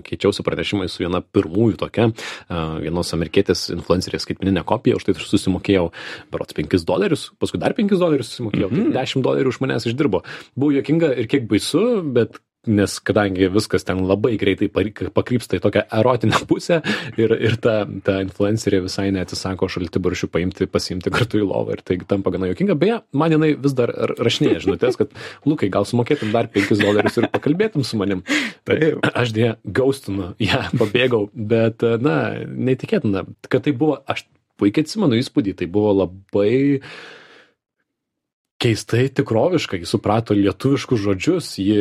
keičiausi 0.05 0.45
pranešimai 0.47 0.91
su 0.93 1.03
viena 1.03 1.23
pirmųjų 1.25 1.77
tokia, 1.81 2.13
vienos 2.85 3.11
amerikietės 3.17 3.71
influencerės 3.75 4.29
skaitmeninė 4.35 4.65
kopija, 4.67 4.99
už 4.99 5.07
tai 5.07 5.15
susimokėjau 5.19 5.91
berots 6.33 6.57
5 6.57 6.85
dolerius, 6.85 7.31
paskui 7.39 7.61
dar 7.63 7.75
5 7.75 7.95
dolerius 7.99 8.33
susimokėjau, 8.33 8.71
mm 8.71 8.77
-hmm. 8.77 8.93
tai 8.93 9.07
10 9.07 9.23
dolerių 9.23 9.49
už 9.49 9.61
manęs 9.61 9.87
išdirbo. 9.87 10.25
Buvo 10.57 10.73
jokinga 10.73 11.15
ir 11.15 11.27
kiek 11.27 11.49
baisu, 11.49 12.03
bet 12.03 12.41
nes 12.71 12.97
kadangi 13.05 13.49
viskas 13.53 13.87
ten 13.87 14.03
labai 14.09 14.35
greitai 14.41 14.69
pakrypsta 15.15 15.59
į 15.59 15.63
tokią 15.65 15.85
erotinę 15.99 16.41
pusę 16.51 16.81
ir, 17.21 17.35
ir 17.35 17.57
ta, 17.63 17.77
ta 18.07 18.19
influencerė 18.25 18.83
visai 18.87 19.11
neatsisako 19.15 19.69
šaltibaršių 19.73 20.31
paimti, 20.35 20.69
pasiimti 20.71 21.13
kartu 21.15 21.43
į 21.43 21.49
lovą 21.49 21.79
ir 21.79 21.85
tai 21.87 21.99
tampa 22.09 22.33
gana 22.35 22.51
jokinga. 22.51 22.77
Beje, 22.81 23.01
man 23.17 23.35
jinai 23.37 23.55
vis 23.61 23.77
dar 23.77 23.93
rašinėja 24.19 24.65
žinutės, 24.67 24.99
kad 25.01 25.13
Lukai, 25.49 25.71
gal 25.73 25.89
sumokėtum 25.89 26.33
dar 26.35 26.49
5 26.53 26.77
dolerius 26.81 27.19
ir 27.21 27.29
pakalbėtum 27.33 27.85
su 27.87 27.99
manim. 28.01 28.25
Taip. 28.69 29.05
Aš 29.15 29.35
dėja 29.37 29.57
gaustinu, 29.65 30.33
ją 30.43 30.65
pabėgau, 30.81 31.29
bet, 31.35 31.85
na, 32.05 32.17
neįtikėtina, 32.45 33.27
kad 33.49 33.67
tai 33.67 33.75
buvo, 33.77 34.01
aš 34.11 34.25
puikiai 34.61 34.87
atsimenu 34.87 35.19
įspūdį, 35.21 35.57
tai 35.59 35.69
buvo 35.71 35.93
labai 36.05 36.81
keistai 38.65 39.09
tikroviška, 39.13 39.77
ji 39.77 39.89
suprato 39.89 40.35
lietuviškus 40.37 41.01
žodžius, 41.05 41.51
ji 41.61 41.77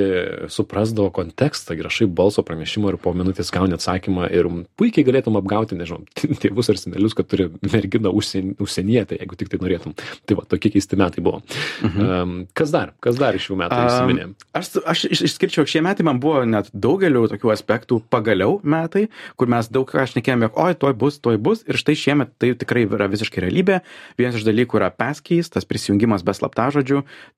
suprasdavo 0.51 1.09
kontekstą, 1.15 1.77
įrašai 1.79 2.09
balso 2.11 2.43
pranešimą 2.43 2.91
ir 2.91 2.97
po 2.99 3.13
minutės 3.15 3.51
gauni 3.55 3.77
atsakymą 3.77 4.27
ir 4.35 4.49
puikiai 4.79 5.05
galėtum 5.07 5.37
apgauti, 5.39 5.77
nežinau, 5.79 6.03
tėvus 6.43 6.71
ar 6.73 6.79
senelius, 6.81 7.15
kad 7.15 7.29
turi 7.31 7.47
merginą 7.63 8.11
užsien, 8.11 8.53
užsienietę, 8.63 9.15
jeigu 9.21 9.39
tik 9.39 9.53
tai 9.53 9.61
norėtum. 9.63 9.95
Tai 10.27 10.37
va, 10.39 10.45
tokie 10.49 10.73
keisti 10.73 10.99
metai 10.99 11.23
buvo. 11.23 11.39
Mhm. 11.85 12.03
Um, 12.03 12.35
kas 12.57 12.73
dar? 12.75 12.91
Kas 13.03 13.19
dar 13.21 13.37
iš 13.39 13.47
šių 13.47 13.59
metų? 13.63 13.79
Um, 13.79 14.35
aš, 14.59 14.73
aš 14.83 15.05
iš- 15.07 15.23
išskirčiau, 15.29 15.67
šie 15.69 15.83
metai 15.85 16.03
man 16.07 16.19
buvo 16.23 16.43
net 16.49 16.67
daugeliu 16.73 17.23
tokių 17.31 17.53
aspektų 17.55 18.01
pagaliau 18.11 18.59
metai, 18.67 19.05
kur 19.39 19.51
mes 19.51 19.71
daug 19.71 19.87
ką 19.87 20.03
šnekėjome, 20.11 20.49
jog 20.49 20.59
oi, 20.65 20.75
toj 20.83 20.97
bus, 20.99 21.21
toj 21.23 21.39
bus. 21.39 21.63
Ir 21.69 21.79
štai 21.79 21.95
šiemet 21.99 22.35
tai 22.41 22.51
tikrai 22.59 22.83
yra 22.89 23.07
visiškai 23.11 23.45
realybė. 23.47 23.79
Vienas 24.19 24.41
iš 24.41 24.47
dalykų 24.49 24.81
yra 24.81 24.91
passkeys, 24.91 25.51
tas 25.53 25.67
prisijungimas 25.69 26.25
be 26.27 26.35
slaptažodžių. 26.35 26.72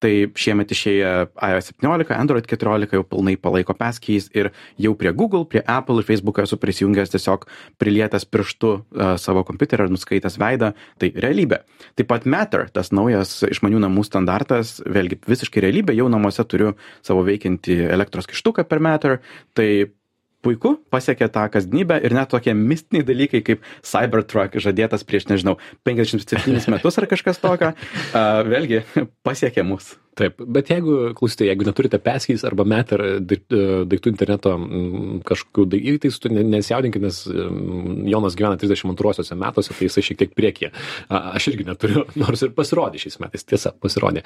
Tai 0.04 0.12
šiemet 0.40 0.72
išėję 0.76 1.12
iOS 1.50 1.72
17, 1.74 2.16
Android 2.16 2.48
14 2.50 2.96
jau 2.96 3.04
pilnai 3.08 3.36
palaiko 3.42 3.76
passkeys 3.78 4.30
ir 4.36 4.52
jau 4.82 4.94
prie 4.98 5.12
Google, 5.14 5.46
prie 5.50 5.64
Apple 5.68 6.00
ir 6.02 6.08
Facebook 6.08 6.40
esu 6.44 6.60
prisijungęs 6.62 7.14
tiesiog 7.14 7.48
prilietęs 7.82 8.28
pirštu 8.30 8.72
uh, 8.76 9.16
savo 9.22 9.46
kompiuterį 9.48 9.88
ir 9.88 9.96
nuskaitęs 9.96 10.40
veidą. 10.42 10.72
Tai 11.02 11.12
realybė. 11.26 11.62
Taip 12.00 12.10
pat 12.12 12.30
Matter, 12.30 12.70
tas 12.74 12.92
naujas 12.96 13.38
išmanių 13.50 13.84
namų 13.86 14.06
standartas, 14.08 14.78
vėlgi 14.86 15.20
visiškai 15.28 15.64
realybė, 15.66 15.96
jau 15.98 16.08
namuose 16.12 16.46
turiu 16.48 16.74
savo 17.06 17.26
veikiantį 17.28 17.82
elektros 17.96 18.30
kištuką 18.32 18.68
per 18.70 18.84
Matter. 18.84 19.20
Tai 19.58 19.70
puiku, 20.46 20.76
pasiekė 20.94 21.30
tą 21.34 21.48
kasdienybę 21.54 22.00
ir 22.06 22.16
net 22.16 22.32
tokie 22.34 22.54
mistiniai 22.58 23.06
dalykai 23.08 23.44
kaip 23.46 23.66
Cybertruck 23.86 24.60
žadėtas 24.62 25.06
prieš, 25.08 25.30
nežinau, 25.34 25.58
57 25.88 26.70
metus 26.74 27.02
ar 27.02 27.10
kažkas 27.12 27.42
tokio, 27.42 27.74
vėlgi 28.54 28.84
pasiekė 29.26 29.66
mus. 29.66 29.96
Taip, 30.16 30.40
bet 30.40 30.70
jeigu, 30.72 30.94
klausyti, 31.18 31.50
jeigu 31.50 31.66
neturite 31.68 32.00
peskys 32.00 32.46
arba 32.48 32.64
meter 32.68 33.02
daiktų 33.20 34.12
interneto 34.14 34.54
mm, 34.56 35.18
kažkokių 35.28 35.66
įvykiais, 35.76 36.20
tai 36.24 36.32
nesijaudinkit, 36.38 37.04
nes 37.04 37.18
mm, 37.28 38.06
Jonas 38.08 38.38
gyvena 38.40 38.56
32 38.62 39.36
metuose, 39.36 39.74
tai 39.76 39.90
jisai 39.90 40.04
šiek 40.08 40.22
tiek 40.22 40.32
priekyje. 40.38 40.72
Aš 41.10 41.50
irgi 41.52 41.66
neturiu, 41.68 42.06
nors 42.22 42.46
ir 42.46 42.54
pasirodė 42.56 43.02
šiais 43.04 43.20
metais, 43.24 43.44
tiesa, 43.44 43.74
pasirodė. 43.84 44.24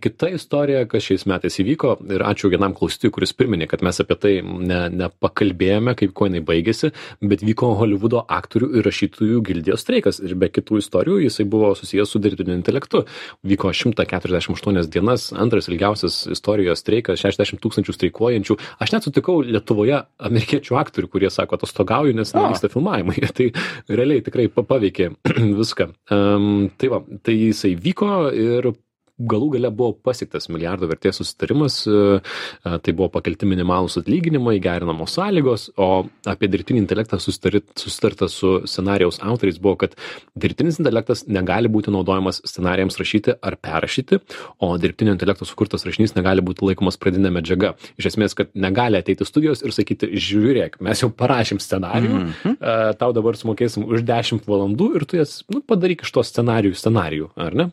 Kita 0.00 0.30
istorija, 0.38 0.86
kas 0.88 1.04
šiais 1.10 1.26
metais 1.28 1.60
įvyko, 1.60 1.98
ir 2.16 2.24
ačiū 2.24 2.48
vienam 2.52 2.72
klausytojui, 2.76 3.12
kuris 3.18 3.36
priminė, 3.36 3.68
kad 3.68 3.84
mes 3.84 4.00
apie 4.00 4.16
tai 4.22 4.34
ne, 4.40 4.80
nepakalbėjome, 5.02 5.96
kaip 6.00 6.16
ko 6.16 6.30
jinai 6.30 6.40
baigėsi, 6.46 6.92
bet 7.20 7.44
vyko 7.44 7.74
Hollywoodo 7.82 8.24
aktorių 8.38 8.72
ir 8.78 8.88
rašytojų 8.88 9.44
gildijos 9.44 9.84
streikas 9.84 10.24
ir 10.24 10.38
be 10.40 10.48
kitų 10.48 10.80
istorijų 10.80 11.26
jisai 11.26 11.44
buvo 11.52 11.74
susijęs 11.76 12.16
su 12.16 12.22
dirbtiniu 12.22 12.56
intelektu. 12.56 13.04
Vyko 13.46 13.76
148 13.76 14.85
septynias 14.86 15.30
dienas 15.30 15.32
antras 15.32 15.68
ilgiausias 15.68 16.26
istorijos 16.30 16.80
streikas 16.80 17.20
šešiasdešimt 17.20 17.60
tūkstančių 17.62 17.94
streikuojančių. 17.94 18.56
Aš 18.80 18.92
net 18.92 19.06
sutikau 19.06 19.40
lietuvoje 19.44 20.02
amerikiečių 20.18 20.78
aktorių 20.78 21.10
kurie 21.10 21.30
sako 21.30 21.56
atostogauju 21.56 22.14
nes 22.16 22.34
nevyksta 22.34 22.70
filmavimai. 22.72 23.18
Tai 23.36 23.50
realiai 23.88 24.24
tikrai 24.24 24.48
pa 24.48 24.64
paveikė 24.66 25.10
viską. 25.60 25.90
Um, 26.10 26.70
tai 26.78 26.90
va 26.92 27.02
tai 27.22 27.34
jisai 27.36 27.74
vyko 27.76 28.30
ir 28.32 28.72
galų 29.18 29.48
gale 29.54 29.70
buvo 29.72 29.94
pasiektas 30.04 30.50
milijardo 30.52 30.88
vertės 30.90 31.20
susitarimas, 31.20 31.78
e, 31.88 32.18
e, 32.20 32.72
tai 32.84 32.94
buvo 32.96 33.08
pakelti 33.14 33.48
minimalūs 33.48 33.96
atlyginimai, 34.02 34.58
gerinamos 34.62 35.14
sąlygos, 35.16 35.70
o 35.80 36.06
apie 36.28 36.50
dirbtinį 36.52 36.82
intelektą 36.82 37.18
susitarta 37.20 38.28
su 38.32 38.52
scenarijaus 38.68 39.20
autoriais 39.24 39.60
buvo, 39.62 39.78
kad 39.84 39.96
dirbtinis 40.36 40.80
intelektas 40.82 41.24
negali 41.28 41.70
būti 41.72 41.94
naudojamas 41.94 42.42
scenarijams 42.44 43.00
rašyti 43.00 43.38
ar 43.40 43.56
perrašyti, 43.56 44.20
o 44.60 44.72
dirbtinio 44.80 45.16
intelekto 45.16 45.48
sukurtas 45.48 45.86
rašinys 45.88 46.16
negali 46.18 46.44
būti 46.44 46.68
laikomas 46.68 47.00
pradinė 47.00 47.32
medžiaga. 47.38 47.72
Iš 47.96 48.12
esmės, 48.12 48.36
kad 48.36 48.52
negali 48.52 49.00
ateiti 49.00 49.24
studijos 49.28 49.64
ir 49.64 49.72
sakyti, 49.72 50.12
žiūrėk, 50.12 50.80
mes 50.84 51.00
jau 51.02 51.08
parašėm 51.08 51.62
scenarijų, 51.62 52.12
mm 52.20 52.30
-hmm. 52.44 52.94
tau 53.00 53.12
dabar 53.16 53.36
sumokėsim 53.36 53.88
už 53.88 54.04
10 54.04 54.44
valandų 54.44 54.92
ir 54.96 55.04
tu 55.08 55.16
jas 55.16 55.40
nu, 55.48 55.62
padaryk 55.64 56.04
iš 56.04 56.12
to 56.12 56.22
scenarijų 56.22 56.76
scenarijų, 56.76 57.32
ar 57.36 57.54
ne? 57.54 57.70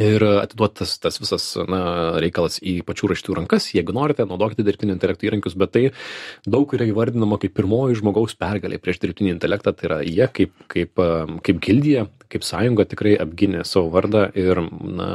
Ir 0.00 0.24
atiduotas 0.42 0.96
tas 0.98 1.18
visas 1.22 1.46
na 1.70 1.82
reikalas 2.22 2.58
į 2.62 2.80
pačių 2.86 3.12
rašytojų 3.12 3.36
rankas 3.38 3.68
jeigu 3.74 3.94
norite 3.94 4.26
naudokite 4.26 4.66
dirbtinio 4.66 4.96
intelekto 4.96 5.28
įrankius 5.28 5.56
bet 5.60 5.74
tai 5.76 5.84
daug 6.46 6.74
yra 6.74 6.88
įvardinama 6.90 7.38
kaip 7.42 7.54
pirmoji 7.56 8.00
žmogaus 8.00 8.34
pergalė 8.38 8.80
prieš 8.82 9.00
dirbtinį 9.04 9.36
intelektą 9.36 9.74
tai 9.76 9.88
yra 9.90 10.00
jie 10.02 10.26
kaip 10.34 10.66
kaip 10.72 11.04
kaip 11.46 11.62
gildija 11.62 12.08
kaip 12.32 12.46
sąjunga 12.46 12.88
tikrai 12.90 13.14
apgynė 13.22 13.62
savo 13.68 13.92
vardą 13.94 14.26
ir 14.34 14.64
na 14.66 15.12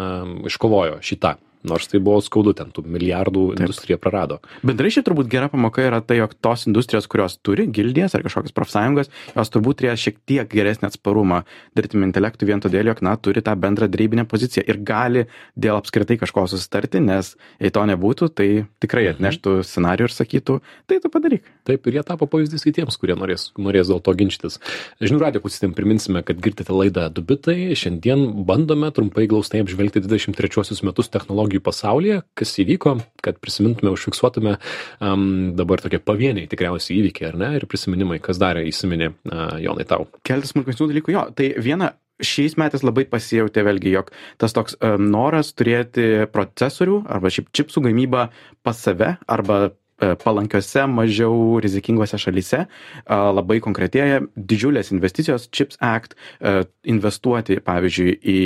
iškovojo 0.48 1.04
šį 1.04 1.22
tą 1.26 1.36
nors 1.68 1.88
tai 1.92 2.00
buvo 2.04 2.22
skaudu, 2.24 2.54
ten 2.56 2.72
tų 2.76 2.86
milijardų 2.88 3.46
Taip. 3.52 3.64
industrija 3.64 3.98
prarado. 4.02 4.40
Bendrai 4.66 4.92
šiaip 4.94 5.08
turbūt 5.10 5.30
gera 5.32 5.50
pamoka 5.52 5.84
yra 5.84 6.00
tai, 6.06 6.20
jog 6.22 6.36
tos 6.40 6.66
industrijos, 6.70 7.08
kurios 7.12 7.38
turi 7.44 7.68
gildijas 7.68 8.16
ar 8.16 8.24
kažkokias 8.26 8.56
profsąjungas, 8.56 9.12
jos 9.36 9.54
turbūt 9.54 9.82
turėjo 9.82 9.98
šiek 10.06 10.20
tiek 10.30 10.52
geresnį 10.52 10.90
atsparumą 10.90 11.42
dirbtiniam 11.78 12.08
intelektui 12.08 12.50
vien 12.50 12.64
todėl, 12.64 12.92
jog, 12.92 13.04
na, 13.06 13.18
turi 13.20 13.44
tą 13.46 13.56
bendrą 13.60 13.90
darybinę 13.92 14.26
poziciją 14.30 14.64
ir 14.68 14.82
gali 14.88 15.26
dėl 15.60 15.80
apskritai 15.80 16.20
kažko 16.22 16.48
susitarti, 16.52 17.04
nes 17.04 17.36
jei 17.60 17.74
to 17.76 17.84
nebūtų, 17.92 18.32
tai 18.36 18.50
tikrai 18.80 19.10
mhm. 19.10 19.18
atneštų 19.18 19.60
scenarių 19.68 20.08
ir 20.08 20.16
sakytų, 20.16 20.60
tai 20.88 21.02
tu 21.04 21.12
padaryk. 21.12 21.48
Taip, 21.70 21.86
ir 21.86 22.00
jie 22.00 22.02
tapo 22.06 22.26
pavyzdys 22.26 22.64
kitiems, 22.66 22.98
kurie 22.98 23.14
norės, 23.14 23.52
norės 23.62 23.92
dėl 23.92 24.00
to 24.02 24.14
ginčytis. 24.18 24.58
Žinių 25.04 25.20
radio 25.22 25.42
klausytėm 25.44 25.76
priminsime, 25.78 26.24
kad 26.26 26.40
girdite 26.42 26.74
laidą 26.74 27.06
Dubitai. 27.14 27.76
Šiandien 27.78 28.26
bandome 28.48 28.90
trumpai 28.96 29.28
glaustai 29.30 29.62
apžvelgti 29.62 30.02
23 30.02 30.80
metus 30.88 31.12
technologijų 31.14 31.62
pasaulyje, 31.68 32.24
kas 32.40 32.56
įvyko, 32.64 32.96
kad 33.22 33.38
prisimintume, 33.44 33.94
užfiksuotume 33.94 34.58
um, 34.58 35.30
dabar 35.60 35.86
tokie 35.86 36.02
pavieniai 36.02 36.50
tikriausiai 36.50 37.04
įvykiai, 37.04 37.30
ar 37.30 37.42
ne, 37.44 37.54
ir 37.60 37.70
prisiminimai, 37.70 38.18
kas 38.24 38.42
darė 38.42 38.66
įsiminė 38.72 39.14
uh, 39.14 39.60
Jonai 39.62 39.86
tau. 39.90 40.10
Keletas 40.26 40.56
smulkesnių 40.56 40.90
dalykų, 40.90 41.14
jo, 41.20 41.28
tai 41.38 41.54
viena 41.62 41.94
šiais 42.20 42.58
metais 42.60 42.84
labai 42.84 43.06
pasijautė 43.10 43.64
vėlgi, 43.68 43.94
jog 43.94 44.10
tas 44.42 44.56
toks 44.56 44.76
um, 44.82 45.06
noras 45.12 45.54
turėti 45.58 46.26
procesorių 46.34 47.04
arba 47.10 47.32
šiaip 47.34 47.52
čipsų 47.56 47.86
gamybą 47.88 48.28
pas 48.66 48.82
save 48.84 49.16
arba 49.28 49.70
palankiose, 50.00 50.86
mažiau 50.90 51.60
rizikingose 51.64 52.20
šalyse 52.22 52.66
labai 53.10 53.60
konkretėja 53.64 54.24
didžiulės 54.36 54.94
investicijos, 54.96 55.50
CHIPS 55.52 55.80
Act, 55.84 56.16
e, 56.40 56.64
investuoti, 56.96 57.60
pavyzdžiui, 57.66 58.16
į 58.20 58.40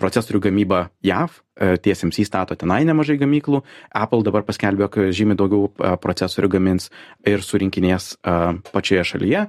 procesorių 0.00 0.38
gamybą 0.46 0.78
JAV, 1.04 1.34
TSMC 1.84 2.24
stato 2.24 2.54
tenai 2.56 2.78
nemažai 2.88 3.18
gamyklų, 3.20 3.60
Apple 3.92 4.24
dabar 4.24 4.46
paskelbė, 4.46 4.86
kad 4.88 5.10
žymiai 5.12 5.36
daugiau 5.36 5.68
procesorių 6.00 6.48
gamins 6.54 6.88
ir 7.28 7.44
surinkinės 7.44 8.14
pačioje 8.70 9.04
šalyje. 9.10 9.42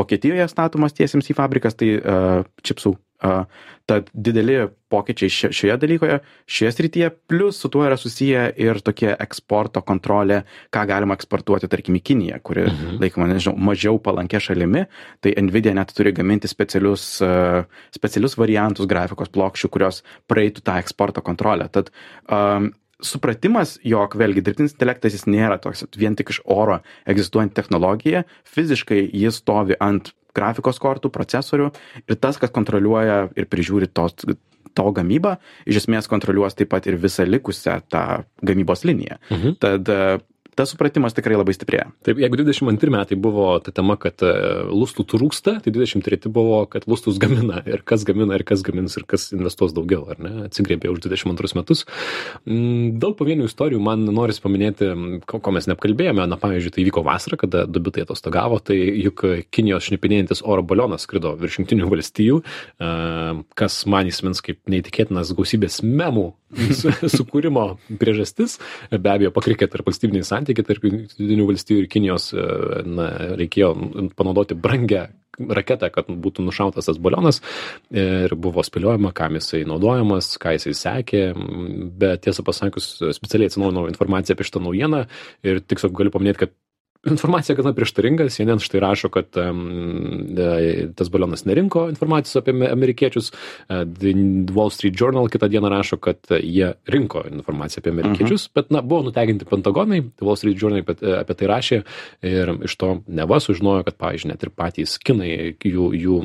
Vokietijoje 0.00 0.48
statomas 0.50 0.96
TSMC 0.96 1.36
fabrikas, 1.38 1.78
tai 1.78 2.00
čipsų 2.66 2.96
Tad 3.18 4.10
dideli 4.14 4.58
pokyčiai 4.92 5.50
šioje 5.50 5.76
dalykoje, 5.80 6.18
šioje 6.46 6.72
srityje, 6.72 7.08
plus 7.26 7.58
su 7.58 7.70
tuo 7.72 7.82
yra 7.88 7.96
susiję 7.98 8.44
ir 8.60 8.78
tokie 8.84 9.10
eksporto 9.10 9.82
kontrolė, 9.82 10.42
ką 10.74 10.84
galima 10.86 11.16
eksportuoti, 11.18 11.70
tarkim, 11.72 11.98
į 11.98 12.02
Kiniją, 12.10 12.40
kuri 12.46 12.66
mhm. 12.68 12.98
laikoma, 13.02 13.26
nežinau, 13.32 13.56
mažiau 13.70 13.98
palankia 14.02 14.40
šalimi, 14.44 14.84
tai 15.24 15.34
Nvidia 15.42 15.74
net 15.74 15.94
turi 15.96 16.12
gaminti 16.14 16.50
specialius, 16.50 17.08
specialius 17.96 18.38
variantus 18.38 18.88
grafikos 18.90 19.32
plokščių, 19.34 19.72
kurios 19.72 20.04
praeitų 20.30 20.62
tą 20.68 20.78
eksporto 20.82 21.24
kontrolę. 21.24 21.66
Tad 21.74 21.90
um, 22.30 22.70
supratimas, 23.04 23.76
jog 23.86 24.14
vėlgi 24.18 24.42
dirbtinis 24.44 24.74
intelektas 24.74 25.14
jis 25.14 25.26
nėra 25.30 25.58
toks 25.62 25.84
vien 25.98 26.16
tik 26.18 26.32
iš 26.34 26.40
oro 26.44 26.80
egzistuojanti 27.08 27.56
technologija, 27.56 28.24
fiziškai 28.46 29.02
jis 29.10 29.42
stovi 29.42 29.78
ant 29.82 30.12
grafikos 30.38 30.80
kortų, 30.82 31.12
procesorių 31.14 31.70
ir 32.06 32.20
tas, 32.22 32.38
kas 32.40 32.54
kontroliuoja 32.54 33.26
ir 33.36 33.50
prižiūri 33.50 33.90
tos 33.92 34.16
to 34.78 34.88
gamybą, 34.94 35.36
iš 35.68 35.82
esmės 35.82 36.08
kontroliuos 36.10 36.56
taip 36.58 36.70
pat 36.72 36.86
ir 36.86 36.98
visą 37.00 37.26
likusią 37.26 37.80
tą 37.90 38.04
gamybos 38.46 38.84
liniją. 38.86 39.18
Mhm. 39.32 39.56
Tad 39.62 39.90
tas 40.58 40.72
supratimas 40.74 41.14
tikrai 41.14 41.36
labai 41.38 41.54
stiprėja. 41.54 41.86
Taip, 42.06 42.18
jeigu 42.18 42.40
22 42.40 42.90
metai 42.90 43.18
buvo 43.18 43.52
ta 43.62 43.70
tema, 43.74 43.94
kad 44.00 44.18
e, 44.26 44.32
lustų 44.66 45.04
trūksta, 45.12 45.58
tai 45.62 45.72
23 45.74 46.32
buvo, 46.34 46.64
kad 46.70 46.88
lustus 46.90 47.20
gamina 47.22 47.62
ir 47.68 47.84
kas 47.86 48.02
gamina 48.08 48.34
ir 48.38 48.44
kas 48.48 48.64
gamins 48.66 48.98
ir 48.98 49.06
kas 49.08 49.28
investuos 49.36 49.74
daugiau, 49.76 50.08
ar 50.10 50.18
ne, 50.22 50.32
atsigrėbė 50.48 50.90
už 50.90 51.04
22 51.06 51.54
metus. 51.60 51.84
Mm, 52.42 52.98
daug 53.02 53.14
pavienių 53.20 53.46
istorijų 53.46 53.82
man 53.84 54.02
noris 54.10 54.42
paminėti, 54.42 54.90
ko, 55.30 55.38
ko 55.44 55.54
mes 55.54 55.70
neapkalbėjome, 55.70 56.26
na 56.26 56.40
pavyzdžiui, 56.40 56.74
tai 56.74 56.88
vyko 56.90 57.04
vasarą, 57.06 57.38
kada 57.44 57.62
dubitai 57.70 58.02
atostogavo, 58.06 58.58
tai 58.58 58.80
juk 59.04 59.24
Kinijos 59.54 59.86
šnipinėjantis 59.88 60.42
oro 60.42 60.64
balionas 60.66 61.06
skrido 61.06 61.36
virš 61.38 61.60
jungtinių 61.60 61.92
valstijų, 61.94 62.42
e, 62.42 62.92
kas 63.58 63.80
man 63.90 64.10
įsimins 64.10 64.42
kaip 64.44 64.60
neįtikėtinas 64.70 65.32
gausybės 65.38 65.80
memų 65.86 66.32
sukūrimo 67.18 67.64
priežastis, 68.00 68.56
be 68.90 69.12
abejo, 69.12 69.32
pakrikė 69.36 69.68
tarp 69.70 69.88
valstybiniai 69.90 70.24
santykiai 70.24 70.47
tarp 70.56 70.84
Junktinių 70.88 71.46
valstybių 71.48 71.84
ir 71.84 71.88
Kinijos, 71.92 72.32
e, 72.34 72.44
na, 72.88 73.08
reikėjo 73.38 73.72
panaudoti 74.18 74.56
brangę 74.58 75.08
raketą, 75.38 75.90
kad 75.94 76.08
būtų 76.10 76.42
nušautas 76.46 76.88
tas 76.88 76.98
balionas 76.98 77.40
ir 77.94 78.34
buvo 78.34 78.64
spėliojama, 78.66 79.12
kam 79.14 79.38
jisai 79.38 79.62
naudojamas, 79.68 80.32
ką 80.42 80.56
jisai 80.56 80.74
sekė, 80.74 81.22
bet 81.98 82.24
tiesą 82.26 82.42
pasakius, 82.46 82.96
specialiai 83.14 83.52
atsinaujinau 83.52 83.86
informaciją 83.92 84.34
apie 84.34 84.48
šitą 84.48 84.64
naujieną 84.64 85.04
ir 85.46 85.62
tiesiog 85.62 85.94
galiu 85.94 86.14
paminėti, 86.14 86.42
kad 86.42 86.56
informacija 87.06 87.56
gana 87.56 87.72
prieštaringa. 87.72 88.28
Cnn 88.28 88.58
štai 88.58 88.80
rašo 88.80 89.08
kad 89.08 89.26
e, 89.36 90.86
tas 90.96 91.10
balionas 91.10 91.44
nerinko 91.44 91.88
informacijos 91.88 92.36
apie 92.40 92.70
amerikiečius. 92.72 93.30
E, 93.68 93.84
The 94.00 94.12
Wall 94.54 94.70
Street 94.74 95.00
Journal 95.00 95.28
kitą 95.28 95.48
dieną 95.48 95.68
rašo 95.68 95.96
kad 95.96 96.16
jie 96.42 96.72
rinko 96.86 97.22
informaciją 97.30 97.82
apie 97.82 97.90
amerikiečius 97.90 98.48
mhm. 98.48 98.52
bet 98.54 98.70
na 98.70 98.82
buvo 98.82 99.02
nutekinti 99.02 99.44
pentagonai. 99.44 100.02
The 100.16 100.26
Wall 100.26 100.36
Street 100.36 100.62
Journal 100.62 100.82
apie, 100.82 100.96
apie 101.20 101.38
tai 101.38 101.50
rašė 101.50 101.82
ir 102.22 102.54
iš 102.66 102.76
to 102.76 102.90
neva 103.06 103.40
sužinojo 103.40 103.86
kad 103.86 103.98
pavyzdžiui 103.98 104.32
net 104.32 104.42
ir 104.42 104.50
patys 104.50 104.98
kinai 104.98 105.30
jų 105.64 105.92
jų 105.94 106.18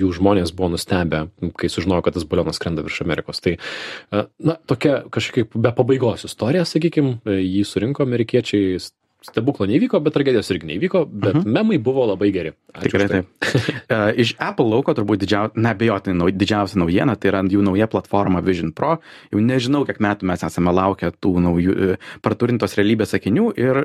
jų 0.00 0.12
žmonės 0.20 0.54
buvo 0.54 0.70
nustebę 0.76 1.26
kai 1.58 1.72
sužinojo 1.72 2.06
kad 2.06 2.14
tas 2.14 2.28
balionas 2.28 2.60
skrenda 2.60 2.86
virš 2.86 3.02
amerikos. 3.02 3.42
Tai 3.42 3.56
e, 3.58 4.24
na 4.38 4.56
tokia 4.66 5.02
kažkaip 5.10 5.58
be 5.58 5.74
pabaigos 5.74 6.24
istorija 6.30 6.64
sakykim. 6.68 7.18
Jį 7.26 7.64
surinko 7.66 8.04
amerikiečiai 8.06 8.78
stebuklo 9.24 9.66
neįvyko, 9.68 10.00
bet 10.04 10.14
tragedijos 10.16 10.50
irgi 10.54 10.70
neįvyko, 10.72 11.04
bet 11.06 11.34
uh 11.34 11.40
mhm. 11.40 11.48
-huh. 11.48 11.54
memai 11.58 11.78
buvo 11.78 12.06
labai 12.06 12.30
geri. 12.32 12.52
Ačiū 12.72 12.88
Tikrai 12.88 13.08
tai. 13.08 13.22
taip. 13.22 13.54
uh, 13.90 14.12
iš 14.22 14.34
Apple 14.38 14.68
lauko 14.70 14.94
turbūt 14.94 15.24
didžiausia, 15.24 15.52
nebejotinai 15.54 16.16
nau, 16.18 16.30
didžiausia 16.30 16.80
naujiena, 16.80 17.16
tai 17.16 17.32
yra 17.32 17.42
jų 17.42 17.64
nauja 17.64 17.86
platforma 17.86 18.40
Vision 18.40 18.72
Pro. 18.72 18.98
Jau 19.32 19.40
nežinau, 19.40 19.84
kiek 19.86 20.00
metų 20.00 20.26
mes 20.26 20.42
esame 20.42 20.72
laukę 20.72 21.12
tų 21.20 21.36
naujų 21.40 21.72
uh, 21.76 21.96
praturintos 22.22 22.76
realybės 22.76 23.14
akinių 23.14 23.52
ir 23.56 23.84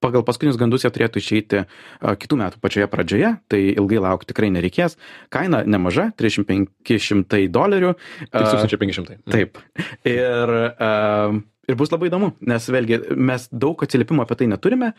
pagal 0.00 0.24
paskutinius 0.26 0.58
gandus 0.60 0.84
jie 0.84 0.90
turėtų 0.92 1.20
išeiti 1.22 1.62
a, 1.64 2.14
kitų 2.20 2.38
metų 2.42 2.60
pačioje 2.62 2.88
pradžioje, 2.92 3.32
tai 3.50 3.60
ilgai 3.72 4.00
laukti 4.04 4.30
tikrai 4.32 4.50
nereikės. 4.54 4.98
Kaina 5.32 5.62
nemaža- 5.64 6.10
3500 6.20 7.48
dolerių. 7.52 7.94
A, 8.30 8.44
3500. 8.44 9.18
Taip. 9.32 9.58
Ir, 10.04 10.54
a, 10.78 11.32
ir 11.68 11.78
bus 11.78 11.92
labai 11.92 12.10
įdomu, 12.10 12.32
nes 12.46 12.68
vėlgi 12.72 13.00
mes 13.16 13.48
daug 13.52 13.82
atsiliepimų 13.86 14.24
apie 14.24 14.38
tai 14.40 14.48
neturime, 14.52 14.92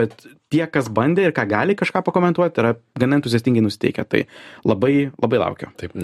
bet 0.00 0.26
tie, 0.50 0.64
kas 0.70 0.90
bandė 0.92 1.28
ir 1.28 1.34
ką 1.34 1.44
gali 1.50 1.76
kažką 1.78 2.02
pakomentuoti, 2.06 2.60
yra 2.62 2.74
gana 2.98 3.18
entuziastingai 3.20 3.62
nusiteikę. 3.64 4.04
Tai 4.10 4.24
labai, 4.66 5.10
labai 5.22 5.40
laukiu. 5.42 5.70
Taip, 5.80 5.94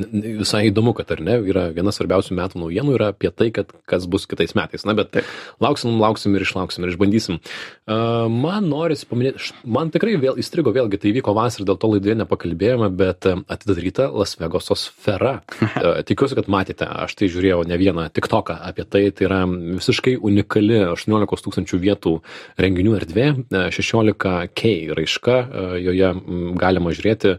visai 0.40 0.66
įdomu, 0.70 0.94
kad 0.96 1.10
ar 1.16 1.22
ne, 1.26 1.38
yra 1.50 1.66
viena 1.74 1.92
svarbiausių 1.94 2.36
metų 2.38 2.62
naujienų 2.62 2.94
yra 2.98 3.10
apie 3.14 3.32
tai, 3.34 3.50
kad 3.54 3.72
kas 3.90 4.06
bus 4.10 4.28
kitais 4.30 4.54
metais. 4.58 4.86
Na, 4.86 4.94
bet 4.98 5.10
Taip. 5.16 5.30
lauksim, 5.62 5.98
lauksim 6.02 6.36
ir 6.38 6.46
išlauksim 6.46 6.86
ir 6.86 6.94
išbandysim. 6.94 7.40
Uh, 7.86 8.26
man 8.30 8.68
norisi 8.70 9.08
paminėti, 9.10 9.50
man 9.66 9.90
tikrai 9.94 10.14
vėl 10.22 10.38
įstrigo, 10.42 10.74
vėlgi 10.74 11.02
tai 11.02 11.14
vyko 11.16 11.34
vasarą, 11.36 11.66
dėl 11.72 11.80
to 11.82 11.90
laidoje 11.90 12.16
nepakalbėjome, 12.22 12.90
bet 12.96 13.26
e, 13.28 13.34
atidaryta 13.50 14.08
Las 14.14 14.36
Vegaso 14.38 14.78
sfera. 14.78 15.40
uh, 15.66 16.00
tikiuosi, 16.08 16.38
kad 16.38 16.50
matėte, 16.52 16.86
aš 16.86 17.16
tai 17.18 17.30
žiūrėjau 17.32 17.64
ne 17.66 17.78
vieną 17.80 18.06
tik 18.14 18.30
toką 18.30 18.60
apie 18.70 18.86
tai, 18.86 19.06
tai 19.10 19.26
yra 19.28 19.42
visiškai 19.50 20.16
unikali 20.22 20.80
18 20.92 21.46
tūkstančių 21.46 21.82
vietų 21.82 22.16
renginių 22.62 22.96
erdvė, 23.00 23.28
e, 23.50 23.66
16 23.74 24.35
K 24.54 24.74
raiška, 24.96 25.36
e, 25.36 25.64
joje 25.86 26.12
galima 26.60 26.92
žiūrėti 26.96 27.36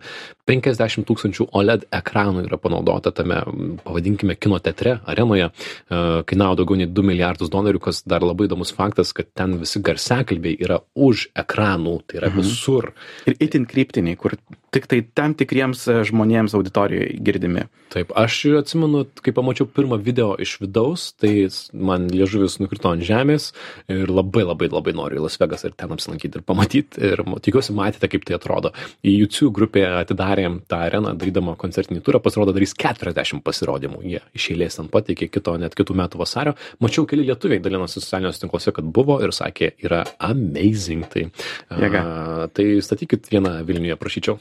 50 0.47 1.03
tūkstančių 1.07 1.49
OLED 1.59 1.87
ekranų 1.97 2.45
yra 2.45 2.59
panaudota 2.61 3.11
tame, 3.15 3.41
pavadinkime, 3.83 4.37
kino 4.39 4.59
teatre, 4.63 4.97
arenoje, 5.09 5.49
e, 5.51 6.03
kainavo 6.29 6.59
daugiau 6.61 6.79
nei 6.79 6.87
2 6.87 7.07
milijardus 7.09 7.51
dolerių, 7.53 7.81
kas 7.89 8.03
dar 8.07 8.23
labai 8.23 8.47
įdomus 8.47 8.71
faktas, 8.75 9.11
kad 9.15 9.29
ten 9.35 9.57
visi 9.61 9.81
garsekalbiai 9.83 10.55
yra 10.63 10.79
už 10.95 11.29
ekranų, 11.43 11.97
tai 12.07 12.21
yra 12.21 12.31
mhm. 12.31 12.39
visur. 12.43 12.93
Mhm. 12.93 13.27
Ir 13.27 13.47
itin 13.49 13.67
kryptiniai, 13.67 14.19
kur 14.19 14.37
tik 14.71 14.87
tai 14.87 15.01
tam 15.15 15.35
tikriems 15.37 15.83
e, 15.91 15.99
žmonėms 16.07 16.55
auditorijoje 16.55 17.19
girdimi. 17.27 17.67
Taip, 17.91 18.11
aš 18.19 18.39
atsimenu, 18.59 19.05
kai 19.23 19.31
pamačiau 19.35 19.67
pirmą 19.71 19.99
video 20.03 20.33
iš 20.39 20.57
vidaus, 20.63 21.09
tai 21.19 21.47
man 21.71 22.09
liežuvis 22.11 22.59
nukrito 22.59 22.91
ant 22.91 23.03
žemės 23.03 23.53
ir 23.91 24.11
labai 24.11 24.43
labai 24.47 24.67
labai 24.71 24.93
noriu 24.95 25.21
į 25.21 25.23
Las 25.23 25.39
Vegas 25.39 25.63
ir 25.67 25.75
ten 25.75 25.91
apsilankyti 25.95 26.39
ir 26.39 26.43
pamatyti 26.47 26.86
Ir 26.97 27.21
mo- 27.27 27.39
tikiuosi 27.43 27.73
matėte, 27.75 28.07
kaip 28.11 28.23
tai 28.27 28.37
atrodo. 28.37 28.71
YouTube 29.05 29.53
grupė 29.57 29.83
atidarėm 30.01 30.61
tą 30.69 30.79
areną, 30.87 31.11
darydama 31.19 31.55
koncertinį 31.59 32.01
turą, 32.05 32.21
pasirodo 32.23 32.53
darys 32.55 32.73
40 32.77 33.41
pasirodymų. 33.45 34.01
Jie 34.07 34.21
iš 34.37 34.49
eilės 34.53 34.79
ten 34.79 34.87
pateikė 34.93 35.27
kito, 35.31 35.57
net 35.59 35.75
kitų 35.77 35.95
metų 35.99 36.21
vasario. 36.21 36.55
Mačiau, 36.83 37.05
keli 37.09 37.25
lietuviai 37.27 37.59
dalinosi 37.63 37.99
socialiniuose 37.99 38.41
tinkluose, 38.45 38.73
kad 38.75 38.87
buvo 38.95 39.19
ir 39.25 39.33
sakė, 39.35 39.73
yra 39.83 40.03
amazing. 40.23 41.05
Tai, 41.11 41.25
Jėga. 41.69 42.01
a, 42.01 42.47
tai 42.53 42.67
statykit 42.83 43.27
vieną 43.31 43.57
Vilniuje, 43.67 43.97
prašyčiau. 43.99 44.37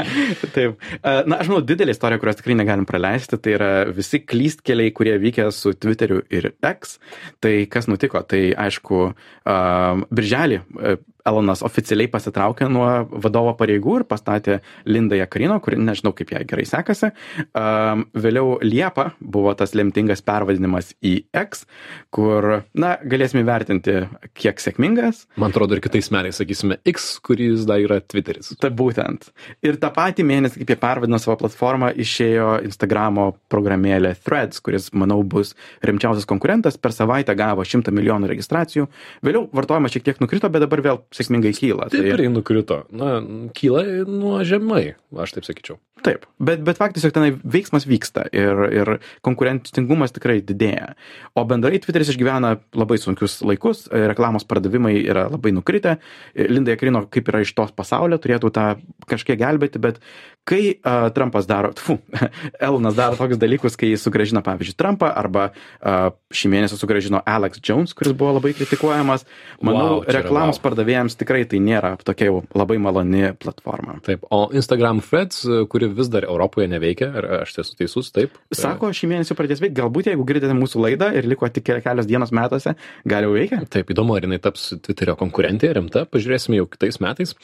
Taip. 0.54 0.76
Na, 1.04 1.38
aš 1.40 1.50
manau, 1.50 1.62
didelė 1.66 1.94
istorija, 1.94 2.20
kurios 2.22 2.38
tikrai 2.40 2.56
negalim 2.58 2.86
praleisti, 2.88 3.38
tai 3.40 3.56
yra 3.56 3.70
visi 3.94 4.20
klystkeliai, 4.24 4.92
kurie 4.96 5.16
vykę 5.22 5.48
su 5.54 5.74
Twitteriu 5.78 6.22
ir 6.34 6.52
X. 6.64 6.98
Tai 7.44 7.54
kas 7.70 7.88
nutiko? 7.90 8.22
Tai 8.28 8.42
aišku, 8.66 9.02
a, 9.46 9.56
birželį 10.10 10.62
Elonas 11.28 11.64
oficialiai 11.66 12.10
pasitraukė 12.12 12.68
nuo 12.72 12.88
vadovo 13.24 13.54
pareigų 13.58 14.00
ir 14.00 14.06
pastatė 14.08 14.58
Lindą 14.88 15.18
Jakarino, 15.20 15.58
kuri 15.64 15.78
nežinau, 15.80 16.14
kaip 16.16 16.34
jai 16.34 16.44
gerai 16.48 16.66
sekasi. 16.68 17.12
A, 17.56 17.66
Vėliau 18.14 18.58
Liepa 18.62 19.10
buvo 19.20 19.52
tas 19.58 19.74
lemtingas 19.76 20.24
pervadinimas 20.24 20.92
į 21.04 21.16
X, 21.44 21.64
kur, 22.14 22.64
na, 22.78 22.96
galėsime 23.04 23.44
įvertinti, 23.44 23.96
kiek 24.36 24.60
sėkmingas, 24.62 25.24
Man 25.40 25.50
atrodo, 25.50 25.74
ir 25.74 25.82
kitais 25.82 26.10
metais 26.14 26.36
sakysime 26.38 26.76
X, 26.86 27.18
kuris 27.24 27.64
dar 27.66 27.80
yra 27.82 27.98
Twitteris. 28.00 28.52
Tai 28.60 28.70
būtent. 28.76 29.26
Ir 29.66 29.78
tą 29.82 29.90
patį 29.94 30.26
mėnesį, 30.28 30.60
kaip 30.60 30.70
jie 30.70 30.76
pervadino 30.78 31.18
savo 31.18 31.36
platformą, 31.40 31.90
išėjo 32.04 32.60
Instagramo 32.68 33.26
programėlė 33.50 34.14
Threads, 34.24 34.62
kuris, 34.64 34.90
manau, 34.94 35.18
bus 35.26 35.54
rimčiausias 35.82 36.28
konkurentas. 36.30 36.78
Per 36.78 36.94
savaitę 36.94 37.34
gavo 37.38 37.66
100 37.66 37.94
milijonų 37.94 38.30
registracijų. 38.30 38.86
Vėliau 39.26 39.48
vartojimas 39.54 39.96
šiek 39.96 40.06
tiek 40.06 40.22
nukrito, 40.22 40.50
bet 40.54 40.62
dabar 40.66 40.84
vėl 40.86 41.02
sėkmingai 41.14 41.54
kyla. 41.56 41.88
Tai, 41.92 42.02
Stipriai 42.02 42.30
nukrito. 42.32 42.82
Na, 42.94 43.16
kyla 43.56 43.84
nuo 44.08 44.40
žemai, 44.46 44.94
aš 45.24 45.36
taip 45.36 45.48
sakyčiau. 45.48 45.78
taip, 46.04 46.26
bet, 46.36 46.60
bet 46.60 46.76
faktas, 46.76 47.04
jog 47.06 47.14
tenai 47.16 47.30
veiksmas 47.32 47.86
vyksta 47.88 48.26
ir, 48.36 48.58
ir 48.76 48.90
konkurencingumas 49.24 50.12
tikrai 50.12 50.40
didėja. 50.44 50.90
O 51.32 51.46
bendrai 51.48 51.78
Twitteris 51.80 52.10
išgyvena 52.12 52.50
labai 52.76 52.98
sunkius 53.00 53.38
laikus, 53.46 53.86
reklamos 53.88 54.44
pardavimai 54.48 54.98
yra 55.00 55.28
labai 55.32 55.54
nukritę. 55.56 55.96
Linda 56.36 56.74
Jakrino, 56.74 57.06
kaip 57.08 57.30
yra 57.32 57.40
iš 57.44 57.54
tos 57.56 57.72
pasaulio, 57.72 58.18
turėtų 58.20 58.52
tą 58.52 58.66
kažkiek 59.08 59.40
gelbėti, 59.40 59.80
bet 59.80 60.02
kai 60.44 60.74
uh, 60.76 61.08
Trumpas 61.16 61.48
daro, 61.48 61.72
tfu, 61.72 61.96
Elonas 62.66 62.98
daro 62.98 63.16
tokius 63.16 63.40
dalykus, 63.40 63.78
kai 63.80 63.94
jis 63.94 64.04
sugražina, 64.04 64.44
pavyzdžiui, 64.44 64.76
Trumpą 64.76 65.08
arba 65.08 65.48
uh, 65.54 66.12
šį 66.34 66.52
mėnesį 66.52 66.78
sugražino 66.82 67.22
Alex 67.24 67.64
Jones, 67.64 67.96
kuris 67.96 68.12
buvo 68.12 68.36
labai 68.36 68.52
kritikuojamas, 68.58 69.24
manau, 69.64 69.84
Wow, 69.84 70.04
reklamos 70.08 70.58
wow. 70.58 70.64
Pardavėjams 71.04 71.18
tikrai 71.18 71.44
tai 71.48 71.60
nėra 71.60 71.96
tokia 72.02 72.28
jau 72.30 72.42
labai 72.54 72.78
maloni 72.78 73.34
platforma. 73.38 73.98
Taip, 74.04 74.24
o 74.30 74.50
Instagram 74.52 75.00
Threads, 75.04 75.44
kuri 75.68 75.88
vis 75.88 76.08
dar 76.08 76.24
Europoje 76.24 76.68
neveikia, 76.68 77.10
ar 77.14 77.24
aš 77.42 77.58
esu 77.60 77.76
teisus, 77.76 78.10
taip? 78.12 78.32
Sako, 78.52 78.90
šį 78.92 79.10
mėnesį 79.10 79.36
pradės 79.36 79.60
veikti. 79.60 79.76
Galbūt, 79.80 80.08
jeigu 80.10 80.24
girdite 80.26 80.54
mūsų 80.54 80.82
laidą 80.84 81.10
ir 81.14 81.26
liko 81.28 81.48
tik 81.48 81.64
ke- 81.64 81.80
kelios 81.84 82.06
dienos 82.06 82.32
metuose, 82.32 82.74
gal 83.04 83.26
jau 83.26 83.34
veikia? 83.34 83.60
Taip, 83.68 83.90
įdomu, 83.90 84.16
ar 84.16 84.24
jinai 84.24 84.40
taps 84.40 84.72
Twitterio 84.84 85.16
konkurentė, 85.16 85.72
rimta, 85.74 86.04
pažiūrėsime 86.06 86.58
jau 86.58 86.66
kitais 86.70 87.00
metais. 87.00 87.34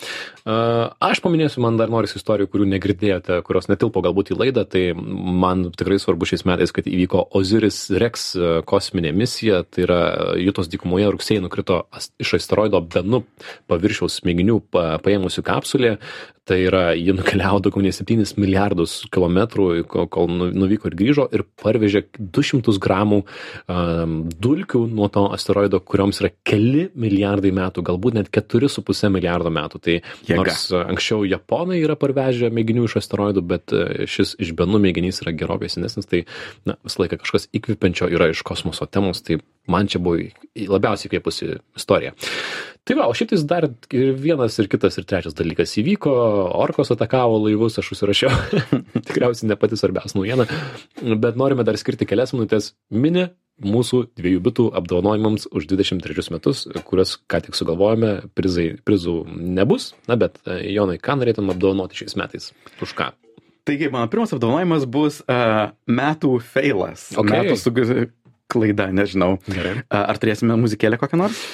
Uh, 0.45 0.91
aš 1.01 1.21
paminėsiu, 1.25 1.61
man 1.65 1.77
dar 1.81 1.91
norisi 1.93 2.19
istorijų, 2.21 2.51
kurių 2.53 2.69
negirdėjote, 2.75 3.41
kurios 3.47 3.69
netilpo 3.71 4.03
galbūt 4.05 4.33
į 4.35 4.41
laidą, 4.41 4.67
tai 4.69 4.91
man 4.95 5.69
tikrai 5.75 6.01
svarbu 6.01 6.29
šiais 6.29 6.47
metais, 6.49 6.73
kad 6.75 6.89
įvyko 6.89 7.27
Osiris 7.37 7.83
Rex 8.01 8.31
uh, 8.39 8.61
kosminė 8.67 9.13
misija, 9.17 9.63
tai 9.69 9.85
yra 9.87 10.01
Jutos 10.41 10.71
dykumoje 10.71 11.11
rugsėjai 11.13 11.45
nukrito 11.45 11.83
iš 12.23 12.37
asteroido 12.39 12.81
Benu 12.81 13.25
paviršiaus 13.71 14.21
mėginių 14.27 14.61
pa, 14.71 14.85
paėmusių 15.05 15.47
kapsulė. 15.47 15.97
Tai 16.51 16.57
yra, 16.67 16.81
ji 16.99 17.13
nukeliavo 17.15 17.61
daugiau 17.63 17.85
nei 17.85 17.93
7 17.95 18.33
milijardus 18.41 19.05
kilometrų, 19.15 19.67
kol, 19.87 20.27
nu- 20.33 20.49
nuvyko 20.51 20.89
ir 20.89 20.97
grįžo 20.99 21.27
ir 21.37 21.45
parvežė 21.63 22.01
200 22.19 22.75
gramų 22.83 23.21
um, 23.23 24.17
dulkių 24.35 24.81
nuo 24.91 25.07
to 25.15 25.29
asteroido, 25.31 25.79
kurioms 25.79 26.19
yra 26.25 26.33
keli 26.43 26.89
milijardai 26.99 27.53
metų, 27.55 27.85
galbūt 27.87 28.19
net 28.19 28.33
4,5 28.35 29.13
milijardo 29.15 29.53
metų. 29.55 29.83
Tai 29.85 29.95
Jėga. 30.01 30.41
nors 30.41 30.65
uh, 30.73 30.83
anksčiau 30.91 31.23
Japonai 31.29 31.79
yra 31.85 31.95
parvežę 32.01 32.51
mėginių 32.57 32.89
iš 32.89 32.99
asteroidų, 33.05 33.47
bet 33.53 33.77
uh, 33.77 34.03
šis 34.11 34.35
iš 34.43 34.51
Benų 34.59 34.83
mėginys 34.89 35.23
yra 35.23 35.37
gerokai 35.37 35.71
senesnis, 35.71 36.09
tai 36.11 36.25
na, 36.67 36.81
visą 36.83 37.05
laiką 37.05 37.21
kažkas 37.23 37.47
įkvepiančio 37.55 38.11
yra 38.11 38.33
iš 38.33 38.43
kosmoso 38.49 38.91
temos, 38.91 39.23
tai 39.23 39.39
man 39.71 39.87
čia 39.87 40.03
buvo 40.03 40.19
labiausiai 40.57 41.13
įkvėpusi 41.13 41.53
istorija. 41.79 42.17
Tai 42.91 42.97
va, 42.99 43.05
o 43.07 43.15
šiaip 43.15 43.29
tais 43.31 43.43
dar 43.47 43.69
ir 43.95 44.09
vienas 44.19 44.57
ir 44.59 44.67
kitas 44.67 44.97
ir 44.99 45.05
trečias 45.07 45.37
dalykas 45.39 45.77
įvyko, 45.79 46.11
orkos 46.59 46.91
atakavo 46.91 47.37
laivus, 47.39 47.77
aš 47.79 47.93
užsirašiau, 47.95 48.33
tikriausiai 49.07 49.47
ne 49.47 49.57
pati 49.61 49.79
svarbiausia 49.79 50.19
naujiena, 50.19 50.49
bet 51.23 51.39
norime 51.39 51.63
dar 51.63 51.79
skirti 51.79 52.09
kelias 52.11 52.35
minutės 52.35 52.73
mini 52.91 53.29
mūsų 53.63 54.03
dviejų 54.19 54.43
bitų 54.43 54.67
apdovanojimams 54.83 55.47
už 55.55 55.71
23 55.71 56.35
metus, 56.35 56.65
kuriuos 56.91 57.15
ką 57.31 57.45
tik 57.47 57.61
sugalvojome, 57.61 58.13
prizai, 58.35 58.73
prizų 58.83 59.21
nebus, 59.39 59.93
na 60.11 60.19
bet 60.19 60.43
e, 60.43 60.59
Jonai, 60.75 60.99
ką 60.99 61.21
norėtum 61.23 61.55
apdovanoti 61.55 62.03
šiais 62.03 62.19
metais? 62.19 62.51
Už 62.83 62.99
ką? 62.99 63.13
Taigi, 63.71 63.87
mano 63.95 64.11
pirmas 64.11 64.35
apdovanojimas 64.35 64.91
bus 64.91 65.23
uh, 65.31 65.71
metų 65.87 66.41
feilas. 66.43 67.13
Ok. 67.15 67.37
Metų 67.37 67.59
su 67.61 67.77
klaida, 68.51 68.91
nežinau. 68.91 69.37
Gerai. 69.47 69.83
Uh, 69.85 70.09
ar 70.11 70.19
turėsime 70.19 70.59
muzikėlę 70.59 70.99
kokią 70.99 71.21
nors? 71.29 71.45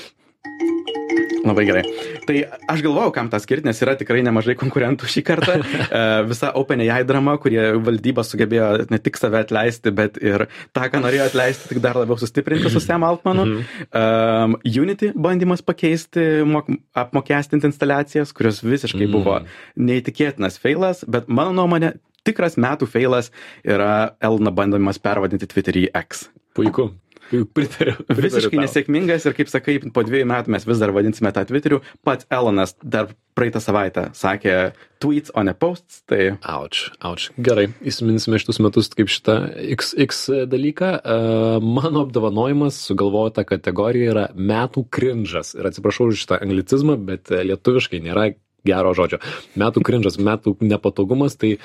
Labai 1.47 1.65
gerai. 1.69 1.83
Tai 2.27 2.37
aš 2.73 2.83
galvojau, 2.83 3.13
kam 3.15 3.29
tą 3.31 3.39
skirti, 3.43 3.69
nes 3.69 3.81
yra 3.85 3.95
tikrai 3.99 4.23
nemažai 4.27 4.57
konkurentų 4.59 5.11
šį 5.11 5.25
kartą. 5.27 5.59
E, 5.87 6.01
Visa 6.27 6.51
OpenAI 6.59 7.05
drama, 7.07 7.37
kurie 7.41 7.61
valdyba 7.83 8.25
sugebėjo 8.27 8.87
ne 8.91 8.99
tik 9.03 9.19
save 9.21 9.39
atleisti, 9.45 9.93
bet 9.95 10.17
ir 10.19 10.47
tą, 10.75 10.89
ką 10.91 11.01
norėjo 11.05 11.29
atleisti, 11.31 11.69
tik 11.71 11.81
dar 11.85 11.99
labiau 11.99 12.19
sustiprinti 12.21 12.71
su 12.73 12.83
Sam 12.83 13.05
Altmanu. 13.07 13.45
Um, 13.87 14.57
Unity 14.67 15.13
bandymas 15.15 15.63
pakeisti, 15.67 16.25
mok, 16.49 16.69
apmokestinti 16.97 17.71
instaliacijas, 17.71 18.35
kurios 18.37 18.61
visiškai 18.67 19.09
buvo 19.13 19.39
neįtikėtinas 19.79 20.59
feilas, 20.63 21.05
bet 21.09 21.31
mano 21.31 21.55
nuomonė, 21.61 21.95
tikras 22.27 22.59
metų 22.61 22.91
feilas 22.91 23.31
yra 23.65 24.17
Elna 24.25 24.53
bandymas 24.55 25.01
pervadinti 25.03 25.49
Twitterį 25.53 25.87
į 25.87 25.93
X. 26.03 26.27
Puiku. 26.57 26.91
Pritariu. 27.31 27.97
pritariu 28.07 28.25
visiškai 28.29 28.57
tau. 28.57 28.65
nesėkmingas 28.65 29.27
ir 29.27 29.37
kaip 29.37 29.51
sakai, 29.51 29.79
po 29.93 30.05
dviejų 30.07 30.29
metų 30.31 30.53
mes 30.55 30.67
vis 30.69 30.83
dar 30.83 30.93
vadinsime 30.95 31.33
tą 31.35 31.47
Twitteriu. 31.49 31.81
Pats 32.07 32.29
Elonas 32.33 32.77
dar 32.83 33.11
praeitą 33.37 33.61
savaitę 33.61 34.07
sakė 34.17 34.55
tweets, 35.03 35.33
o 35.37 35.43
ne 35.45 35.53
posts. 35.57 36.01
Tai 36.09 36.21
Auč, 36.41 36.87
auč. 37.05 37.29
Gerai, 37.37 37.67
įsiminsime 37.85 38.41
šitus 38.41 38.61
metus 38.65 38.89
kaip 38.97 39.11
šitą 39.13 39.37
XX 39.77 40.47
dalyką. 40.53 40.93
Uh, 41.03 41.59
mano 41.61 42.07
apdovanojimas 42.07 42.79
sugalvota 42.89 43.45
kategorija 43.49 44.15
yra 44.15 44.27
metų 44.37 44.87
krinžas. 44.93 45.55
Ir 45.59 45.69
atsiprašau 45.69 46.11
už 46.13 46.25
šitą 46.25 46.41
anglicizmą, 46.47 46.97
bet 47.09 47.33
e, 47.35 47.43
lietuviškai 47.51 48.01
nėra 48.05 48.31
gero 48.67 48.95
žodžio. 48.97 49.21
Metų 49.59 49.83
krinžas, 49.87 50.19
metų 50.23 50.57
nepatogumas, 50.65 51.37
tai 51.39 51.57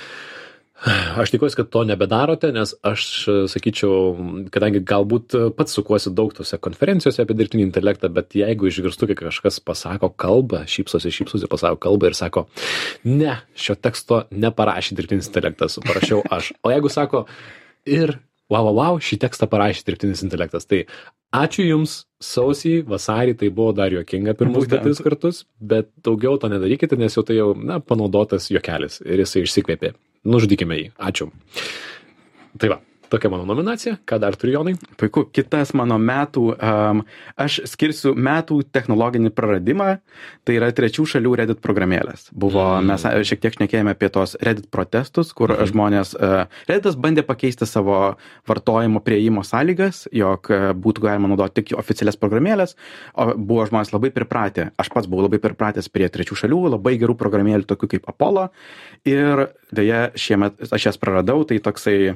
Aš 1.22 1.30
tikiuosi, 1.30 1.56
kad 1.60 1.68
to 1.70 1.84
nebedarote, 1.86 2.50
nes 2.56 2.72
aš 2.88 3.04
sakyčiau, 3.52 4.16
kadangi 4.54 4.82
galbūt 4.82 5.36
pats 5.58 5.78
sukuosi 5.78 6.10
daug 6.18 6.34
tose 6.34 6.58
konferencijose 6.58 7.22
apie 7.22 7.38
dirbtinį 7.38 7.68
intelektą, 7.68 8.10
bet 8.14 8.34
jeigu 8.38 8.66
išgirstu, 8.70 9.12
kai 9.12 9.18
kažkas 9.20 9.62
pasako 9.62 10.10
kalbą, 10.10 10.64
šypsosi, 10.66 11.14
šypsosi, 11.14 11.50
pasako 11.52 11.78
kalbą 11.86 12.10
ir 12.10 12.18
sako, 12.18 12.48
ne, 13.06 13.38
šio 13.54 13.78
teksto 13.78 14.24
neparašė 14.34 14.98
dirbtinis 14.98 15.30
intelektas, 15.30 15.78
parašiau 15.86 16.26
aš. 16.34 16.54
O 16.66 16.74
jeigu 16.74 16.90
sako, 16.90 17.28
ir 17.86 18.18
wow, 18.50 18.66
wow, 18.66 18.74
wow, 18.82 19.02
šį 19.06 19.22
tekstą 19.22 19.52
parašė 19.54 19.86
dirbtinis 19.86 20.26
intelektas, 20.26 20.66
tai 20.66 20.88
ačiū 21.30 21.70
Jums, 21.70 22.02
sausį, 22.26 22.80
vasarį 22.90 23.38
tai 23.38 23.54
buvo 23.54 23.78
dar 23.78 23.94
juokinga 23.94 24.34
pirmus 24.40 24.66
keturis 24.66 25.06
kartus, 25.06 25.46
bet 25.62 25.94
daugiau 26.02 26.42
to 26.42 26.50
nedarykite, 26.50 26.98
nes 26.98 27.14
jau 27.14 27.24
tai 27.28 27.38
jau, 27.38 27.52
na, 27.54 27.78
panaudotas 27.86 28.50
juokelis 28.50 29.04
ir 29.06 29.22
jisai 29.22 29.46
išsikvėpė. 29.46 29.94
Nužudykime 30.28 30.78
jį. 30.78 30.88
Ačiū. 31.02 31.30
Tai 32.62 32.70
va, 32.74 32.78
tokia 33.12 33.32
mano 33.34 33.46
nominacija. 33.50 33.98
Ką 34.08 34.22
dar 34.24 34.40
turi 34.40 34.56
Jonai? 34.56 34.78
puiku. 35.02 35.26
Kitas 35.34 35.74
mano 35.78 35.98
metų, 36.02 36.44
um, 36.56 37.04
aš 37.40 37.62
skirsiu 37.70 38.14
metų 38.16 38.62
technologinį 38.74 39.32
praradimą, 39.36 39.90
tai 40.48 40.58
yra 40.60 40.72
trečių 40.76 41.06
šalių 41.16 41.34
Reddit 41.42 41.62
programėlės. 41.64 42.30
Buvo, 42.32 42.62
Mm. 42.62 42.84
mm. 42.84 42.88
mes 42.92 43.06
a, 43.06 43.14
šiek 43.28 43.42
tiek 43.44 43.58
šnekėjome 43.58 43.96
apie 43.96 44.10
tos 44.14 44.36
Reddit 44.42 44.70
protestus, 44.72 45.34
kur 45.34 45.54
mhm. 45.54 45.70
žmonės, 45.72 46.14
uh, 46.18 46.46
Redditas 46.70 46.96
bandė 46.96 47.26
pakeisti 47.28 47.68
savo 47.70 48.16
vartojimo 48.48 49.02
prieimo 49.04 49.44
sąlygas, 49.48 50.06
jog 50.14 50.52
uh, 50.52 50.72
būtų 50.78 51.08
galima 51.08 51.32
naudoti 51.32 51.62
tik 51.62 51.74
oficialias 51.80 52.20
programėlės, 52.20 52.76
o 53.16 53.32
buvo 53.36 53.66
žmonės 53.70 53.94
labai 53.96 54.12
pripratę, 54.14 54.72
aš 54.78 54.92
pats 54.94 55.10
buvau 55.10 55.28
labai 55.28 55.42
pripratęs 55.44 55.90
prie 55.92 56.10
trečių 56.12 56.38
šalių, 56.44 56.62
labai 56.78 56.98
gerų 57.02 57.18
programėlių, 57.20 57.68
tokių 57.70 57.96
kaip 57.96 58.10
Apollo, 58.12 58.50
ir 59.08 59.48
dėja 59.74 60.12
šiemet 60.20 60.72
aš 60.72 60.92
jas 60.92 61.00
praradau, 61.02 61.42
tai 61.48 61.60
toksai 61.64 62.16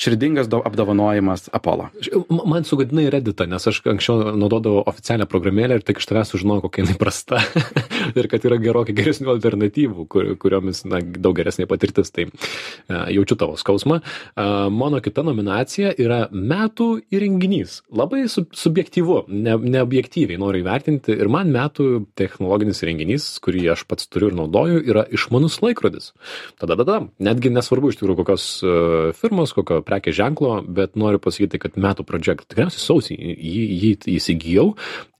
širdingas 0.00 0.29
do- 0.34 0.62
apdovanojimas 0.64 1.48
Apollo. 1.52 1.90
Man 2.30 2.64
sugadinai 2.64 3.08
Redditą, 3.12 3.46
nes 3.50 3.66
aš 3.66 3.80
anksčiau 3.90 4.34
naudodavau 4.38 4.84
oficialią 4.90 5.26
programėlę 5.30 5.78
ir 5.78 5.84
tik 5.86 6.00
iš 6.00 6.08
tavęs 6.10 6.32
sužinojau, 6.34 6.64
kokia 6.66 6.84
jinai 6.84 6.96
prasta 7.00 7.40
ir 8.18 8.28
kad 8.30 8.44
yra 8.46 8.58
gerokai 8.62 8.94
geresnių 8.96 9.32
alternatyvų, 9.34 10.06
kur, 10.10 10.32
kuriomis 10.40 10.84
na, 10.88 11.00
daug 11.00 11.36
geresnė 11.38 11.66
patirtis. 11.70 12.12
Tai 12.14 12.26
uh, 12.28 13.08
jaučiu 13.12 13.38
tavo 13.40 13.58
skausmą. 13.60 14.00
Uh, 14.00 14.68
mano 14.74 15.00
kita 15.04 15.24
nominacija 15.26 15.92
yra 16.00 16.22
metų 16.32 16.88
įrenginys. 17.14 17.80
Labai 17.94 18.24
sub 18.32 18.50
subjektyvu, 18.56 19.24
ne, 19.28 19.56
neobjektyviai 19.76 20.40
noriu 20.40 20.64
įvertinti. 20.64 21.14
Ir 21.16 21.30
man 21.32 21.52
metų 21.54 22.06
technologinis 22.18 22.82
įrenginys, 22.84 23.28
kurį 23.42 23.66
aš 23.74 23.84
pats 23.90 24.08
turiu 24.10 24.30
ir 24.30 24.38
naudoju, 24.38 24.82
yra 24.90 25.06
išmanus 25.12 25.60
laikrodis. 25.64 26.12
Tada, 26.60 26.76
tada, 26.78 27.00
netgi 27.22 27.52
nesvarbu 27.54 27.92
iš 27.92 28.00
tikrųjų 28.00 28.20
kokios 28.22 28.46
uh, 28.64 29.10
firmos, 29.16 29.54
kokio 29.56 29.80
prekės 29.86 30.19
ženklo, 30.20 30.60
bet 30.68 30.96
noriu 31.00 31.20
pasakyti, 31.22 31.60
kad 31.62 31.80
metų 31.80 32.06
pradžia, 32.08 32.36
tikriausiai 32.44 32.84
sausį 32.84 33.16
jį, 33.16 33.64
jį 33.82 33.92
įsigijau 34.16 34.70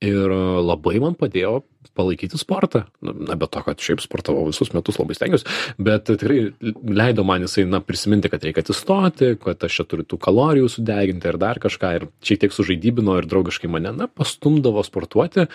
ir 0.04 0.32
labai 0.64 1.00
man 1.02 1.16
padėjo 1.18 1.60
palaikyti 1.96 2.38
sportą. 2.38 2.84
Na, 3.04 3.36
be 3.36 3.48
to, 3.50 3.62
kad 3.64 3.82
šiaip 3.82 4.02
sportavau 4.04 4.46
visus 4.48 4.72
metus 4.76 4.98
labai 5.00 5.16
stengiuosi, 5.16 5.48
bet 5.82 6.06
tikrai 6.08 6.38
leido 7.00 7.24
man 7.26 7.44
jisai, 7.44 7.66
na, 7.68 7.82
prisiminti, 7.84 8.30
kad 8.32 8.44
reikia 8.46 8.64
atsistoti, 8.64 9.34
kad 9.42 9.66
aš 9.66 9.80
čia 9.80 9.86
turiu 9.88 10.06
tų 10.08 10.20
kalorijų 10.22 10.70
sudeginti 10.72 11.30
ir 11.30 11.40
dar 11.40 11.60
kažką 11.62 11.92
ir 11.98 12.08
šiek 12.26 12.44
tiek 12.44 12.56
sužaidybino 12.56 13.18
ir 13.20 13.28
draugiškai 13.30 13.70
mane, 13.72 13.94
na, 13.96 14.08
pastumdavo 14.08 14.84
sportuoti. 14.86 15.48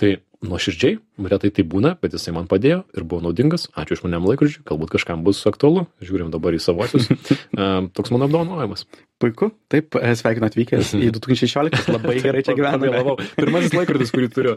Tai 0.00 0.14
nuoširdžiai, 0.42 0.96
retai 1.30 1.52
tai 1.54 1.64
būna, 1.68 1.94
bet 2.02 2.16
jisai 2.16 2.34
man 2.36 2.48
padėjo 2.50 2.82
ir 2.96 3.06
buvo 3.06 3.22
naudingas. 3.26 3.68
Ačiū 3.78 3.98
iš 3.98 4.04
manęs 4.06 4.26
laikrodžiui, 4.32 4.64
galbūt 4.68 4.94
kažkam 4.96 5.24
bus 5.26 5.42
aktualu. 5.48 5.86
Žiūrim 6.02 6.32
dabar 6.34 6.56
į 6.56 6.62
savosius. 6.62 7.10
Toks 7.96 8.14
mano 8.14 8.28
apdovanojimas. 8.30 8.86
Puiku, 9.22 9.52
taip, 9.70 9.94
e, 9.94 10.16
sveikinu 10.18 10.48
atvykęs 10.48 10.96
į 10.98 11.12
2016, 11.14 11.92
labai 11.94 12.16
gerai 12.18 12.42
čia. 12.42 12.56
Pavėlavau. 12.58 13.14
Pirmasis 13.36 13.74
laikrodis, 13.76 14.10
kurį 14.14 14.30
turiu 14.34 14.56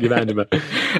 gyvenime. 0.00 0.48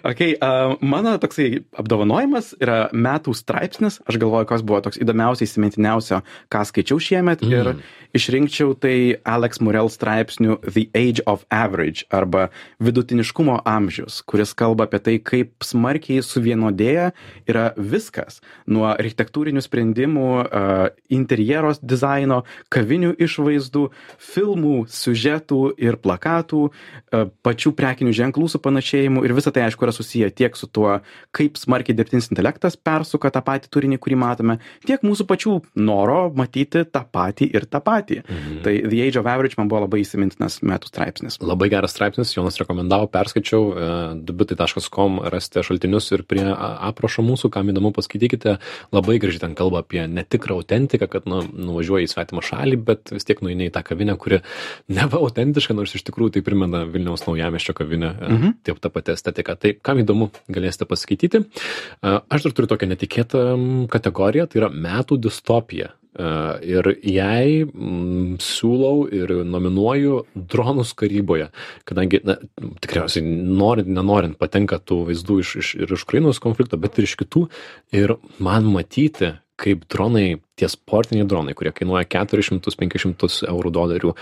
Okay, 0.08 0.34
uh, 0.44 0.76
mano 0.84 1.14
toksai 1.20 1.62
apdovanojimas 1.80 2.52
yra 2.62 2.88
metų 2.92 3.32
straipsnis. 3.36 3.98
Aš 4.08 4.18
galvoju, 4.20 4.46
kas 4.50 4.62
buvo 4.66 4.80
toks 4.84 5.00
įdomiausiai, 5.00 5.48
įsimintiniausio, 5.48 6.20
ką 6.52 6.62
skaičiau 6.68 7.00
šiemet. 7.02 7.42
Mm. 7.44 7.54
Ir 7.54 8.18
išrinkčiau 8.18 8.76
tai 8.78 9.18
Alex 9.28 9.62
Murel 9.64 9.90
straipsnių 9.92 10.58
The 10.64 10.86
Age 10.96 11.24
of 11.28 11.44
Average 11.54 12.06
arba 12.14 12.48
vidutiniškumo 12.84 13.58
amžius, 13.68 14.20
kuris 14.28 14.54
kalba 14.58 14.86
apie 14.88 14.97
tai, 15.02 15.18
kaip 15.22 15.64
smarkiai 15.64 16.22
suvienodėja 16.24 17.10
yra 17.48 17.70
viskas. 17.76 18.40
Nuo 18.70 18.86
architektūrinių 18.90 19.62
sprendimų, 19.64 20.28
interjeros 21.14 21.80
dizaino, 21.82 22.42
kavinių 22.72 23.14
išvaizdų, 23.18 23.84
filmų, 24.30 24.76
siužetų 24.92 25.62
ir 25.80 25.98
plakatų, 26.02 26.62
pačių 27.46 27.74
prekinių 27.78 28.14
ženklų 28.16 28.50
supanašėjimų 28.54 29.24
ir 29.26 29.36
visa 29.36 29.52
tai 29.54 29.66
aišku 29.66 29.86
yra 29.86 29.94
susiję 29.94 30.30
tiek 30.34 30.56
su 30.58 30.68
tuo, 30.70 30.98
kaip 31.34 31.58
smarkiai 31.60 31.96
dirbtinis 31.96 32.30
intelektas 32.32 32.76
persuka 32.76 33.30
tą 33.34 33.42
patį 33.44 33.70
turinį, 33.74 34.00
kurį 34.02 34.18
matome, 34.20 34.58
tiek 34.86 35.02
mūsų 35.06 35.26
pačių 35.28 35.54
noro 35.80 36.20
matyti 36.36 36.84
tą 36.88 37.04
patį 37.04 37.50
ir 37.54 37.68
tą 37.70 37.82
patį. 37.84 38.22
Mhm. 38.24 38.60
Tai 38.64 38.74
The 38.88 39.02
Age 39.06 39.20
of 39.20 39.28
Average 39.30 39.58
man 39.58 39.70
buvo 39.70 39.84
labai 39.86 40.02
įsimintinas 40.04 40.60
metų 40.66 40.90
straipsnis. 40.90 41.38
Labai 41.42 41.70
geras 41.72 41.94
straipsnis, 41.94 42.34
Jonas 42.36 42.58
rekomendavo, 42.60 43.08
perskaičiau, 43.12 43.62
e, 43.72 43.90
debitai.com 44.78 45.20
rasite 45.30 45.62
šaltinius 45.62 46.10
ir 46.12 46.22
prie 46.28 46.44
aprašo 46.46 47.22
mūsų, 47.22 47.50
kam 47.50 47.68
įdomu 47.68 47.92
paskaitykite, 47.92 48.58
labai 48.92 49.18
gražiai 49.18 49.40
ten 49.40 49.54
kalba 49.54 49.82
apie 49.82 50.06
netikrą 50.06 50.58
autentiką, 50.58 51.08
kad 51.08 51.26
nu, 51.26 51.42
nuvažiuoji 51.42 52.06
į 52.06 52.12
svetimą 52.12 52.42
šalį, 52.42 52.76
bet 52.84 53.12
vis 53.12 53.24
tiek 53.24 53.40
nueini 53.42 53.68
į 53.68 53.74
tą 53.74 53.82
kavinę, 53.82 54.16
kuri 54.18 54.40
neva 54.88 55.18
autentiška, 55.18 55.74
nors 55.74 55.94
iš 55.94 56.04
tikrųjų 56.08 56.36
tai 56.38 56.44
primena 56.46 56.84
Vilniaus 56.86 57.26
naujamieščio 57.26 57.74
kavinę, 57.74 58.14
mhm. 58.14 58.34
Mhm. 58.38 58.56
taip 58.64 58.80
ta 58.80 58.90
pati 58.90 59.12
estetika. 59.12 59.56
Tai 59.56 59.74
kam 59.82 60.02
įdomu, 60.02 60.30
galėsite 60.48 60.88
paskaityti. 60.88 61.44
E, 61.44 62.18
Aš 62.28 62.44
dar 62.44 62.52
turiu 62.54 62.68
tokią 62.70 62.90
netikėtą 62.90 63.44
kategoriją, 63.90 64.48
tai 64.48 64.62
yra 64.62 64.68
metų 64.72 65.18
distopija. 65.28 65.92
E, 66.16 66.28
Ir 66.68 66.88
jai 67.04 67.64
mm, 67.64 68.38
siūlau 68.42 69.06
ir 69.14 69.32
nominuoju 69.46 70.22
dronus 70.34 70.94
karyboje, 70.98 71.50
kadangi, 71.88 72.22
na, 72.26 72.38
tikriausiai 72.82 73.24
norint, 73.24 73.90
nenorint 73.92 74.38
patenka 74.40 74.80
tų 74.80 75.04
vaizdų 75.10 75.40
iš, 75.44 75.52
iš, 75.62 75.74
ir 75.84 75.92
iš 75.94 76.06
Ukrainos 76.08 76.40
konflikto, 76.42 76.80
bet 76.80 76.98
ir 76.98 77.08
iš 77.08 77.18
kitų. 77.20 77.46
Ir 77.94 78.16
man 78.42 78.66
matyti, 78.72 79.34
kaip 79.58 79.84
dronai, 79.90 80.38
tie 80.58 80.68
sportiniai 80.70 81.26
dronai, 81.28 81.54
kurie 81.58 81.72
kainuoja 81.74 82.06
400-500 82.10 83.48
eurų 83.50 83.72
dolerių, 83.74 84.14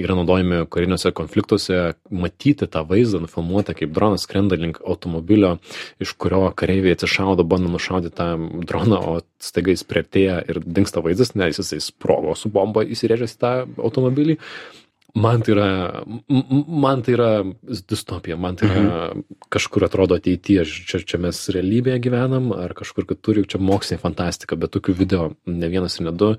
yra 0.00 0.16
naudojami 0.18 0.62
kariniuose 0.72 1.12
konfliktuose, 1.16 1.80
matyti 2.12 2.68
tą 2.70 2.84
vaizdą 2.88 3.22
nufilmuotą, 3.24 3.76
kaip 3.78 3.92
dronas 3.96 4.26
skrenda 4.28 4.58
link 4.60 4.80
automobilio, 4.84 5.56
iš 6.04 6.14
kurio 6.20 6.46
kareiviai 6.56 6.96
atsišaudo, 6.96 7.46
bando 7.48 7.72
nušaudyti 7.72 8.16
tą 8.20 8.30
droną, 8.68 9.02
o 9.14 9.18
staiga 9.42 9.74
jis 9.74 9.84
prieartėja 9.88 10.40
ir 10.48 10.62
dinksta 10.64 11.04
vaizdas, 11.04 11.34
nes 11.38 11.60
jisai 11.60 11.82
sprogo 11.84 12.36
su 12.38 12.52
bomba 12.52 12.84
įsirėžęs 12.84 13.36
į 13.36 13.44
tą 13.44 13.54
automobilį. 13.76 14.40
Man 15.14 15.44
tai 15.46 15.52
yra, 15.54 15.66
man 16.66 17.02
tai 17.06 17.12
yra 17.14 17.28
distopija, 17.86 18.34
man 18.40 18.56
tai 18.58 18.66
yra 18.66 18.86
kažkur 19.54 19.84
atrodo 19.86 20.16
ateityje, 20.18 20.64
čia, 20.90 20.98
čia 21.06 21.20
mes 21.22 21.38
realybėje 21.54 22.00
gyvenam, 22.08 22.48
ar 22.56 22.74
kažkur 22.74 23.06
kitur, 23.06 23.38
juk 23.38 23.46
čia 23.52 23.60
mokslinė 23.62 24.00
fantastika, 24.02 24.58
bet 24.58 24.72
tokių 24.74 24.96
video 24.98 25.28
ne 25.46 25.70
vienas 25.70 26.00
ir 26.00 26.08
ne 26.08 26.14
du. 26.18 26.32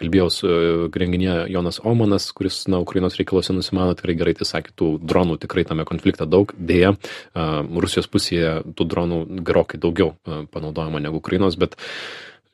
Kalbėjau 0.00 0.30
su 0.32 0.48
e, 0.48 0.72
renginėje 0.96 1.52
Jonas 1.52 1.82
Omanas, 1.84 2.30
kuris, 2.32 2.62
na, 2.72 2.80
Ukrainos 2.80 3.20
reikaluose 3.20 3.52
nusimano 3.52 3.92
tikrai 4.00 4.16
gerai, 4.16 4.34
tai 4.40 4.48
sakė, 4.48 4.72
tų 4.80 4.90
dronų 5.04 5.36
tikrai 5.44 5.66
tame 5.68 5.84
konflikte 5.84 6.24
daug, 6.24 6.56
dėja, 6.56 6.94
a, 7.36 7.46
Rusijos 7.84 8.08
pusėje 8.08 8.62
tų 8.72 8.88
dronų 8.96 9.22
gerokai 9.44 9.76
daugiau 9.82 10.14
a, 10.24 10.46
panaudojama 10.48 11.04
negu 11.04 11.20
Ukrainos, 11.20 11.60
bet 11.60 11.76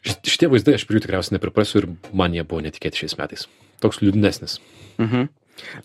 šit- 0.02 0.26
šitie 0.26 0.50
vaizdai 0.50 0.74
aš 0.74 0.90
prie 0.90 0.98
jų 0.98 1.06
tikriausiai 1.06 1.38
nepriprasiu 1.38 1.84
ir 1.84 1.90
man 2.10 2.34
jie 2.34 2.42
buvo 2.42 2.66
netikėti 2.66 3.04
šiais 3.04 3.14
metais. 3.22 3.46
Toks 3.78 4.02
liūdnesnis. 4.02 4.58
Mhm. 4.98 5.30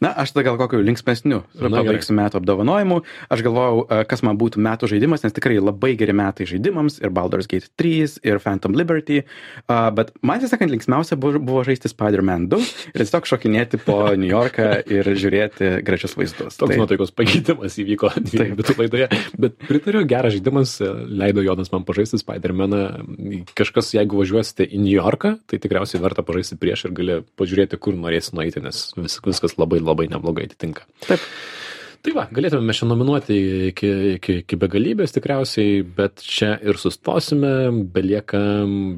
Na, 0.04 0.14
aš 0.24 0.34
tada 0.34 0.48
gal 0.50 0.60
kokiu 0.62 0.82
linksmesniu 0.84 1.44
pabaigsiu 1.58 2.16
metų 2.18 2.40
apdovanojimu. 2.42 3.02
Aš 3.34 3.44
galvojau, 3.46 3.86
e, 3.88 4.02
kas 4.10 4.24
man 4.26 4.38
būtų 4.40 4.62
metų 4.64 4.90
žaidimas, 4.92 5.24
nes 5.26 5.36
tikrai 5.36 5.60
labai 5.62 5.94
geri 6.00 6.16
metai 6.16 6.48
žaidimams 6.50 7.00
ir 7.04 7.14
Baldur's 7.14 7.50
Gate 7.50 7.72
3 7.80 8.20
ir 8.24 8.42
Phantom 8.44 8.76
Liberty. 8.78 9.24
Uh, 9.64 9.90
bet 9.96 10.12
man 10.26 10.42
tiesą 10.42 10.56
sakant, 10.56 10.72
linksmiausia 10.74 11.18
buvo, 11.20 11.40
buvo 11.44 11.64
žaisti 11.68 11.92
Spider-Man 11.92 12.48
2 12.52 12.60
ir 12.94 13.02
tiesiog 13.02 13.28
šokinėti 13.30 13.80
po 13.86 13.98
New 14.20 14.30
Yorką 14.30 14.70
ir 14.92 15.10
žiūrėti 15.18 15.72
gražius 15.86 16.18
vaizdus. 16.20 16.58
Toks 16.60 16.74
Tai- 16.74 16.80
nuotaikos 16.82 17.14
pakeitimas 17.16 17.78
įvyko 17.82 18.12
dviejų 18.28 18.58
bitų 18.60 18.78
laidoje. 18.82 19.10
Bet 19.40 19.58
pritariu, 19.64 20.04
geras 20.10 20.36
žaidimas, 20.38 20.76
e, 20.84 20.92
leido 21.24 21.44
Jonas 21.46 21.72
man 21.74 21.88
pažaisti 21.88 22.20
Spider-Maną. 22.22 22.84
Kažkas, 23.58 23.94
jeigu 23.96 24.20
važiuosite 24.22 24.68
į 24.68 24.82
New 24.84 24.94
Yorką, 24.94 25.36
tai 25.50 25.62
tikriausiai 25.64 26.02
verta 26.04 26.26
pažaisti 26.26 26.60
prieš 26.60 26.88
ir 26.90 26.96
gali 26.98 27.20
pažiūrėti, 27.40 27.80
kur 27.82 27.98
norėsi 27.98 28.36
nueiti, 28.38 28.64
nes 28.64 28.86
vis, 28.98 29.20
viskas 29.26 29.58
labai 29.60 29.63
labai 29.80 30.08
neblogai 30.12 30.46
atitinka. 30.50 30.88
Taip. 31.08 31.20
Tai 32.04 32.12
va, 32.18 32.24
galėtume 32.36 32.68
mes 32.68 32.76
čia 32.76 32.84
nominuoti 32.90 33.36
iki, 33.70 33.90
iki, 34.18 34.34
iki 34.42 34.58
begalybės 34.60 35.14
tikriausiai, 35.16 35.86
bet 35.96 36.20
čia 36.20 36.50
ir 36.60 36.76
sustosime, 36.76 37.70
belieka, 37.96 38.42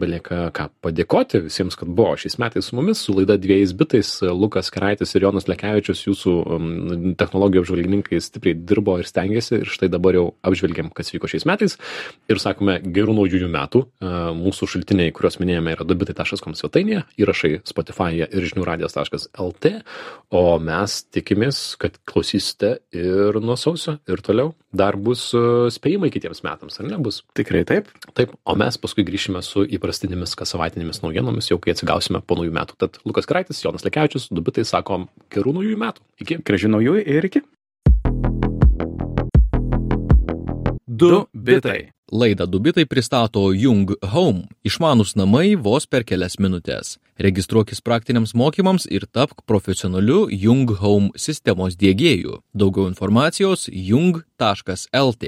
belieka 0.02 0.48
ką 0.58 0.66
padėkoti 0.82 1.44
visiems, 1.44 1.78
kad 1.78 1.92
buvo 2.00 2.16
šiais 2.18 2.40
metais 2.42 2.66
su 2.66 2.74
mumis, 2.74 3.04
su 3.06 3.14
laida 3.14 3.36
dviejais 3.38 3.76
bitais, 3.78 4.10
Lukas 4.26 4.74
Keraitis 4.74 5.14
ir 5.14 5.28
Jonas 5.28 5.46
Lekevičius, 5.46 6.02
jūsų 6.08 6.34
um, 6.56 6.72
technologijų 7.20 7.62
apžvalgininkai 7.62 8.24
stipriai 8.26 8.58
dirbo 8.58 8.98
ir 8.98 9.06
stengiasi 9.06 9.60
ir 9.60 9.70
štai 9.70 9.92
dabar 9.94 10.18
jau 10.18 10.26
apžvelgiam, 10.50 10.90
kas 10.90 11.14
vyko 11.14 11.30
šiais 11.30 11.46
metais. 11.46 11.78
Ir 12.26 12.42
sakome 12.42 12.80
gerų 12.90 13.20
naujųjų 13.20 13.52
metų. 13.54 13.84
Uh, 14.02 14.18
Mūsų 14.34 14.72
šaltiniai, 14.74 15.14
kuriuos 15.14 15.38
minėjome, 15.44 15.78
yra 15.78 15.86
dubitai.com 15.86 16.58
svetainėje, 16.58 17.06
įrašai 17.22 17.54
Spotify 17.70 18.26
ir 18.26 18.50
žiniųradijas.lt, 18.50 19.76
o 20.34 20.46
mes 20.58 21.00
tikimės, 21.14 21.64
kad 21.78 22.02
klausysite 22.10 22.80
ir 22.96 23.40
nuo 23.44 23.58
sausio 23.60 23.98
ir 24.10 24.22
toliau. 24.26 24.54
Dar 24.76 24.98
bus 25.00 25.28
uh, 25.38 25.68
spėjimai 25.74 26.12
kitiems 26.14 26.44
metams, 26.46 26.80
ar 26.80 26.90
ne 26.90 27.00
bus? 27.02 27.22
Tikrai 27.38 27.66
taip. 27.68 27.90
Taip, 28.18 28.36
o 28.46 28.56
mes 28.60 28.80
paskui 28.82 29.06
grįšime 29.08 29.42
su 29.46 29.66
įprastinėmis 29.78 30.36
kas 30.40 30.56
savaitinėmis 30.56 31.04
naujienomis, 31.04 31.52
jau 31.52 31.60
kai 31.62 31.76
atsigausime 31.76 32.24
po 32.26 32.40
naujų 32.40 32.56
metų. 32.56 32.80
Tad 32.82 33.02
Lukas 33.08 33.30
Kraitis, 33.30 33.64
Jonas 33.66 33.86
Lekevičius, 33.88 34.30
dubitai 34.34 34.68
sakom 34.68 35.10
gerų 35.34 35.58
naujųjų 35.60 35.82
metų. 35.86 36.08
Iki. 36.26 36.40
Gražių 36.48 36.72
naujųjų 36.78 37.06
ir 37.18 37.30
iki. 37.32 37.44
Du 40.96 41.26
bitai. 41.34 41.95
Laidą 42.12 42.46
Dubitai 42.46 42.86
pristato 42.86 43.52
Jung 43.52 43.92
Home- 44.14 44.44
išmanus 44.70 45.16
namai 45.16 45.56
vos 45.56 45.88
per 45.88 46.04
kelias 46.04 46.36
minutės. 46.38 46.98
Registruokis 47.18 47.82
praktiniams 47.82 48.36
mokymams 48.36 48.86
ir 48.92 49.08
tapk 49.12 49.42
profesionaliu 49.48 50.28
Jung 50.30 50.70
Home 50.70 51.10
sistemos 51.16 51.76
dėgėju. 51.76 52.42
Daugiau 52.56 52.88
informacijos 52.92 53.68
jung.lt. 53.72 55.26